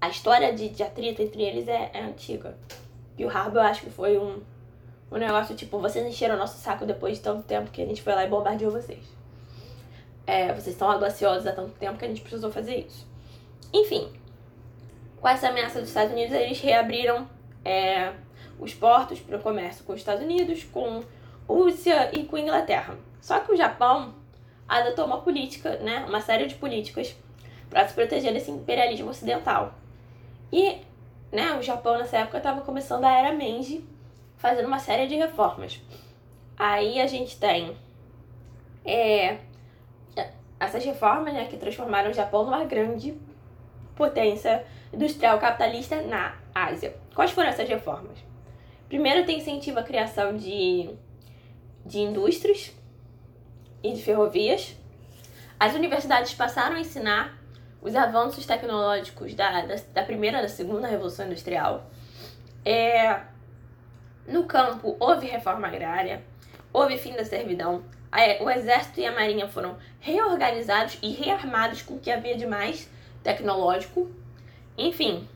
A 0.01 0.09
história 0.09 0.53
de, 0.53 0.69
de 0.69 0.83
atrito 0.83 1.23
entre 1.23 1.43
eles 1.43 1.69
é, 1.69 1.91
é 1.95 2.03
antiga. 2.03 2.57
E 3.17 3.25
o 3.25 3.31
Harbour, 3.31 3.63
eu 3.63 3.63
acho 3.63 3.83
que 3.83 3.91
foi 3.91 4.19
um, 4.19 4.41
um 5.11 5.17
negócio 5.17 5.57
tipo, 5.57 5.79
vocês 5.79 6.07
encheram 6.07 6.35
o 6.35 6.39
nosso 6.39 6.59
saco 6.59 6.85
depois 6.85 7.17
de 7.17 7.23
tanto 7.23 7.43
tempo 7.43 7.71
que 7.71 7.81
a 7.81 7.87
gente 7.87 8.03
foi 8.03 8.15
lá 8.15 8.25
e 8.25 8.29
bombardeou 8.29 8.71
vocês. 8.71 9.16
É, 10.27 10.49
vocês 10.49 10.69
estão 10.69 10.91
audaciosos 10.91 11.47
há 11.47 11.53
tanto 11.53 11.73
tempo 11.73 11.99
que 11.99 12.05
a 12.05 12.09
gente 12.09 12.21
precisou 12.21 12.51
fazer 12.51 12.87
isso. 12.87 13.07
Enfim, 13.73 14.13
com 15.21 15.29
essa 15.29 15.49
ameaça 15.49 15.81
dos 15.81 15.89
Estados 15.89 16.13
Unidos, 16.13 16.35
eles 16.35 16.61
reabriram 16.61 17.29
é, 17.65 18.13
os 18.59 18.75
portos 18.75 19.21
para 19.21 19.37
o 19.37 19.41
comércio 19.41 19.85
com 19.85 19.93
os 19.93 19.99
Estados 19.99 20.25
Unidos, 20.25 20.65
com 20.65 21.03
Rússia 21.49 22.11
e 22.17 22.25
com 22.25 22.37
Inglaterra. 22.37 22.97
Só 23.21 23.39
que 23.41 23.53
o 23.53 23.57
Japão 23.57 24.15
adotou 24.69 25.07
uma 25.07 25.21
política, 25.21 25.77
né, 25.77 26.05
uma 26.09 26.21
série 26.21 26.47
de 26.47 26.57
políticas 26.57 27.15
para 27.71 27.87
se 27.87 27.95
proteger 27.95 28.33
desse 28.33 28.51
imperialismo 28.51 29.11
ocidental. 29.11 29.75
E 30.53 30.79
né, 31.31 31.53
o 31.59 31.63
Japão 31.63 31.99
nessa 31.99 32.19
época 32.19 32.39
estava 32.39 32.61
começando 32.63 33.05
a 33.05 33.13
era 33.13 33.33
Meiji, 33.33 33.85
fazendo 34.37 34.67
uma 34.67 34.79
série 34.79 35.07
de 35.07 35.15
reformas. 35.17 35.81
Aí 36.57 37.01
a 37.01 37.07
gente 37.07 37.39
tem 37.39 37.77
é, 38.85 39.39
essas 40.67 40.85
reformas 40.85 41.33
né, 41.33 41.47
que 41.47 41.57
transformaram 41.57 42.11
o 42.11 42.15
Japão 42.15 42.45
numa 42.45 42.65
grande 42.65 43.19
potência 43.95 44.65
industrial 44.93 45.39
capitalista 45.39 46.03
na 46.03 46.37
Ásia. 46.55 46.97
Quais 47.15 47.31
foram 47.31 47.49
essas 47.49 47.69
reformas? 47.69 48.19
Primeiro, 48.89 49.25
tem 49.25 49.39
incentivo 49.39 49.79
à 49.81 49.83
criação 49.83 50.37
de, 50.37 50.91
de 51.85 52.01
indústrias 52.01 52.73
e 53.83 53.93
de 53.93 54.03
ferrovias. 54.03 54.77
As 55.59 55.75
universidades 55.75 56.35
passaram 56.35 56.77
a 56.77 56.81
ensinar 56.81 57.37
os 57.81 57.95
avanços 57.95 58.45
tecnológicos 58.47 59.35
da, 59.35 59.63
da, 59.63 59.77
da 59.95 60.03
primeira 60.03 60.39
e 60.39 60.43
da 60.43 60.49
segunda 60.49 60.87
revolução 60.87 61.27
industrial. 61.27 61.91
É, 62.65 63.21
no 64.27 64.45
campo, 64.45 64.97
houve 64.99 65.27
reforma 65.27 65.69
agrária, 65.69 66.23
houve 66.73 66.99
fim 66.99 67.15
da 67.15 67.25
servidão, 67.25 67.85
o 68.41 68.51
exército 68.51 69.01
e 69.01 69.07
a 69.07 69.13
marinha 69.13 69.49
foram 69.49 69.77
reorganizados 70.01 70.99
e 71.03 71.11
rearmados 71.13 71.83
com 71.83 71.95
o 71.95 72.01
que 72.01 72.11
havia 72.11 72.37
de 72.37 72.47
mais 72.47 72.89
tecnológico. 73.23 74.11
Enfim. 74.79 75.29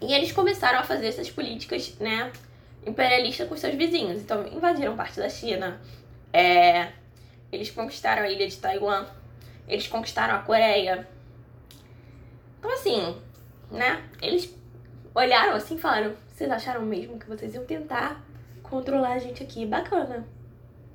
E 0.00 0.12
eles 0.12 0.32
começaram 0.32 0.78
a 0.78 0.82
fazer 0.82 1.06
essas 1.06 1.30
políticas, 1.30 1.96
né, 1.98 2.32
imperialistas 2.86 3.48
com 3.48 3.56
seus 3.56 3.74
vizinhos. 3.74 4.20
Então, 4.20 4.46
invadiram 4.48 4.96
parte 4.96 5.18
da 5.18 5.28
China, 5.28 5.80
é, 6.32 6.88
eles 7.52 7.70
conquistaram 7.70 8.22
a 8.22 8.28
ilha 8.28 8.48
de 8.48 8.56
Taiwan, 8.56 9.06
eles 9.68 9.86
conquistaram 9.86 10.34
a 10.34 10.38
Coreia. 10.38 11.06
Então, 12.58 12.72
assim, 12.72 13.16
né, 13.70 14.02
eles 14.20 14.52
olharam 15.14 15.54
assim 15.54 15.76
e 15.76 15.80
falaram: 15.80 16.14
vocês 16.28 16.50
acharam 16.50 16.82
mesmo 16.82 17.18
que 17.18 17.26
vocês 17.26 17.54
iam 17.54 17.64
tentar 17.64 18.22
controlar 18.62 19.12
a 19.12 19.18
gente 19.18 19.42
aqui? 19.42 19.64
Bacana. 19.66 20.26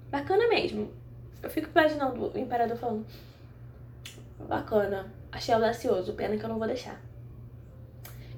Bacana 0.09 0.47
mesmo. 0.47 0.91
Eu 1.41 1.49
fico 1.49 1.69
imaginando 1.69 2.31
o 2.33 2.37
imperador 2.37 2.77
falando: 2.77 3.05
bacana, 4.47 5.11
Achei 5.31 5.53
audacioso, 5.53 6.13
pena 6.13 6.37
que 6.37 6.43
eu 6.43 6.49
não 6.49 6.57
vou 6.57 6.67
deixar. 6.67 6.99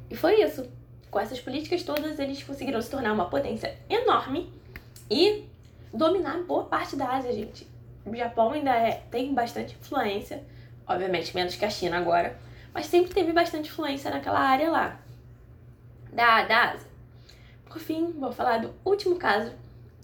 E 0.09 0.15
foi 0.15 0.41
isso. 0.41 0.69
Com 1.09 1.19
essas 1.19 1.39
políticas 1.39 1.81
todas, 1.81 2.19
eles 2.19 2.43
conseguiram 2.43 2.81
se 2.81 2.89
tornar 2.89 3.13
uma 3.13 3.29
potência 3.29 3.77
enorme 3.89 4.51
e 5.09 5.45
dominar 5.93 6.43
boa 6.43 6.65
parte 6.65 6.95
da 6.95 7.15
Ásia, 7.15 7.31
gente. 7.33 7.67
O 8.05 8.15
Japão 8.15 8.51
ainda 8.51 8.75
é, 8.75 9.03
tem 9.09 9.33
bastante 9.33 9.75
influência, 9.75 10.43
obviamente 10.87 11.33
menos 11.33 11.55
que 11.55 11.65
a 11.65 11.69
China 11.69 11.97
agora, 11.97 12.37
mas 12.73 12.85
sempre 12.85 13.13
teve 13.13 13.31
bastante 13.31 13.69
influência 13.69 14.11
naquela 14.11 14.39
área 14.39 14.69
lá 14.69 14.99
da, 16.11 16.43
da 16.43 16.71
Ásia. 16.71 16.87
Por 17.65 17.79
fim, 17.79 18.11
vou 18.11 18.31
falar 18.31 18.59
do 18.59 18.73
último 18.85 19.15
caso, 19.15 19.51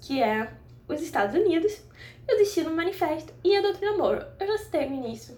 que 0.02 0.24
é 0.24 0.50
os 0.88 1.02
Estados 1.02 1.36
Unidos, 1.36 1.82
e 2.28 2.34
o 2.34 2.38
Destino 2.38 2.72
Manifesto 2.72 3.34
e 3.44 3.56
a 3.56 3.62
Doutrina 3.62 3.98
Moro. 3.98 4.26
Eu 4.40 4.48
já 4.48 4.58
citei 4.58 4.90
no 4.90 4.96
início, 4.96 5.38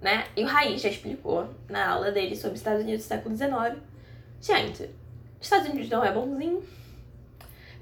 né? 0.00 0.26
E 0.36 0.42
o 0.42 0.46
Raiz 0.46 0.80
já 0.80 0.88
explicou 0.88 1.48
na 1.68 1.88
aula 1.88 2.10
dele 2.10 2.36
sobre 2.36 2.54
os 2.54 2.60
Estados 2.60 2.82
Unidos 2.82 3.04
do 3.04 3.08
século 3.08 3.36
XIX. 3.36 3.82
Gente, 4.40 4.82
os 5.40 5.46
Estados 5.46 5.68
Unidos 5.68 5.88
não 5.88 6.04
é 6.04 6.12
bonzinho, 6.12 6.62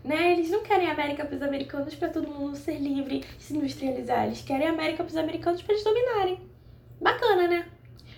né? 0.04 0.32
Eles 0.32 0.50
não 0.50 0.62
querem 0.62 0.90
América 0.90 1.24
para 1.24 1.36
os 1.36 1.42
americanos 1.42 1.94
para 1.94 2.08
todo 2.08 2.28
mundo 2.28 2.56
ser 2.56 2.78
livre, 2.78 3.24
se 3.38 3.56
industrializar. 3.56 4.26
Eles 4.26 4.42
querem 4.42 4.66
América 4.66 5.02
para 5.02 5.10
os 5.10 5.16
americanos 5.16 5.62
para 5.62 5.74
eles 5.74 5.84
dominarem. 5.84 6.40
Bacana, 7.00 7.48
né? 7.48 7.66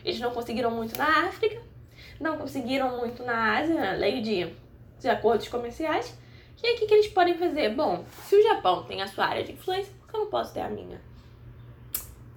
Eles 0.05 0.21
não 0.21 0.31
conseguiram 0.31 0.71
muito 0.71 0.97
na 0.97 1.27
África, 1.27 1.61
não 2.21 2.37
conseguiram 2.37 2.99
muito 2.99 3.23
na 3.25 3.59
Ásia, 3.59 3.75
na 3.75 3.93
lei 3.93 4.21
de, 4.21 4.53
de 5.01 5.09
acordos 5.09 5.49
comerciais. 5.49 6.17
E 6.63 6.67
aí, 6.67 6.75
o 6.75 6.79
que, 6.79 6.87
que 6.87 6.95
eles 6.95 7.09
podem 7.09 7.39
fazer? 7.39 7.75
Bom, 7.75 8.05
se 8.25 8.35
o 8.35 8.43
Japão 8.43 8.83
tem 8.85 9.01
a 9.01 9.07
sua 9.07 9.27
área 9.27 9.45
de 9.45 9.53
influência, 9.53 9.93
por 10.01 10.09
que 10.09 10.17
eu 10.17 10.21
não 10.21 10.31
posso 10.31 10.53
ter 10.53 10.61
a 10.61 10.69
minha? 10.69 11.01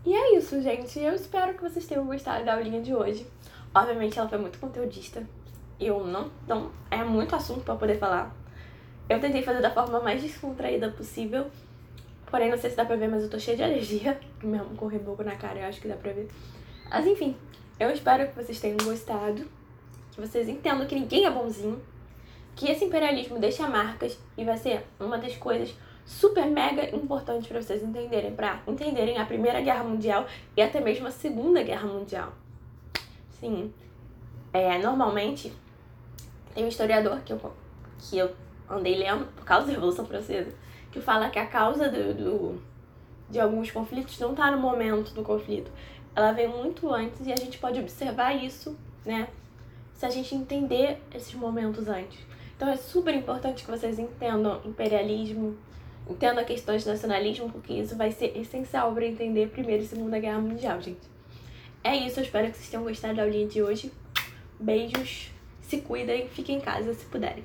E 0.06 0.14
é 0.14 0.38
isso, 0.38 0.62
gente. 0.62 1.00
Eu 1.00 1.14
espero 1.14 1.54
que 1.54 1.62
vocês 1.62 1.86
tenham 1.86 2.06
gostado 2.06 2.46
da 2.46 2.54
aulinha 2.54 2.82
de 2.82 2.94
hoje. 2.94 3.26
Obviamente, 3.74 4.18
ela 4.20 4.28
foi 4.28 4.38
muito 4.38 4.60
conteudista. 4.60 5.24
Eu 5.80 6.06
não, 6.06 6.30
não 6.48 6.72
é 6.90 7.04
muito 7.04 7.36
assunto 7.36 7.62
para 7.62 7.76
poder 7.76 7.98
falar. 7.98 8.36
Eu 9.10 9.20
tentei 9.20 9.44
fazer 9.44 9.62
da 9.62 9.72
forma 9.72 10.00
mais 10.00 10.22
descontraída 10.22 10.90
possível. 10.90 11.48
Porém, 12.30 12.50
não 12.50 12.58
sei 12.58 12.70
se 12.70 12.76
dá 12.76 12.86
pra 12.86 12.96
ver, 12.96 13.10
mas 13.10 13.24
eu 13.24 13.30
tô 13.30 13.40
cheia 13.40 13.58
de 13.58 13.64
alergia. 13.64 14.20
Mesmo 14.42 14.76
com 14.76 14.88
reboco 14.88 15.24
na 15.24 15.36
cara, 15.36 15.60
eu 15.60 15.66
acho 15.66 15.82
que 15.82 15.88
dá 15.88 15.96
pra 15.96 16.14
ver. 16.14 16.30
Mas 16.90 17.06
enfim, 17.06 17.36
eu 17.80 17.90
espero 17.90 18.28
que 18.28 18.36
vocês 18.36 18.60
tenham 18.60 18.78
gostado. 18.78 19.48
Que 20.12 20.22
vocês 20.22 20.48
entendam 20.48 20.86
que 20.86 20.96
ninguém 20.96 21.26
é 21.26 21.32
bonzinho. 21.32 21.82
Que 22.56 22.70
esse 22.70 22.86
imperialismo 22.86 23.40
deixa 23.40 23.68
marcas 23.68 24.20
e 24.38 24.44
vai 24.44 24.58
ser 24.58 24.86
uma 25.00 25.18
das 25.18 25.36
coisas 25.36 25.74
super 26.06 26.46
mega 26.46 26.96
importantes 26.96 27.48
para 27.48 27.62
vocês 27.62 27.82
entenderem, 27.82 28.36
para 28.36 28.62
entenderem 28.68 29.18
a 29.18 29.26
Primeira 29.26 29.62
Guerra 29.62 29.84
Mundial 29.84 30.26
e 30.56 30.62
até 30.62 30.82
mesmo 30.82 31.08
a 31.08 31.12
Segunda 31.12 31.64
Guerra 31.64 31.88
Mundial. 31.88 32.34
Sim, 33.40 33.74
é, 34.54 34.78
normalmente 34.78 35.54
tem 36.54 36.66
um 36.66 36.68
historiador 36.68 37.22
que 37.22 37.34
eu, 37.34 37.54
que 37.98 38.18
eu 38.18 38.32
andei 38.70 38.96
lendo 38.96 39.26
por 39.34 39.46
causa 39.46 39.68
da 39.68 39.74
Revolução 39.74 40.06
Francesa, 40.06 40.54
que 40.92 41.00
fala 41.00 41.30
que 41.30 41.40
a 41.40 41.46
causa 41.46 41.90
do, 41.90 42.14
do 42.14 42.62
de 43.30 43.40
alguns 43.40 43.72
conflitos 43.72 44.20
não 44.20 44.32
está 44.32 44.52
no 44.52 44.58
momento 44.58 45.14
do 45.14 45.24
conflito. 45.24 45.72
Ela 46.14 46.34
vem 46.34 46.50
muito 46.50 46.94
antes 46.94 47.26
e 47.26 47.32
a 47.32 47.36
gente 47.38 47.58
pode 47.58 47.80
observar 47.80 48.36
isso, 48.36 48.78
né? 49.06 49.30
Se 49.94 50.06
a 50.06 50.10
gente 50.10 50.36
entender 50.36 51.02
esses 51.16 51.34
momentos 51.34 51.88
antes. 51.88 52.20
Então 52.62 52.72
é 52.72 52.78
super 52.78 53.16
importante 53.16 53.64
que 53.64 53.72
vocês 53.72 53.98
entendam 53.98 54.62
imperialismo, 54.64 55.58
entendam 56.08 56.44
a 56.44 56.46
questão 56.46 56.78
de 56.78 56.86
nacionalismo, 56.86 57.50
porque 57.50 57.74
isso 57.74 57.96
vai 57.96 58.12
ser 58.12 58.38
essencial 58.38 58.94
para 58.94 59.04
entender 59.04 59.46
a 59.46 59.48
Primeira 59.48 59.82
e 59.82 59.88
Segunda 59.88 60.20
Guerra 60.20 60.38
Mundial, 60.38 60.80
gente. 60.80 61.02
É 61.84 61.96
isso, 61.96 62.20
eu 62.20 62.24
espero 62.24 62.52
que 62.52 62.58
vocês 62.58 62.70
tenham 62.70 62.84
gostado 62.84 63.16
da 63.16 63.24
aulinha 63.24 63.48
de 63.48 63.64
hoje. 63.64 63.92
Beijos, 64.60 65.32
se 65.60 65.82
cuidem, 65.82 66.28
fiquem 66.28 66.58
em 66.58 66.62
casa 66.62 66.94
se 66.94 67.04
puderem. 67.08 67.44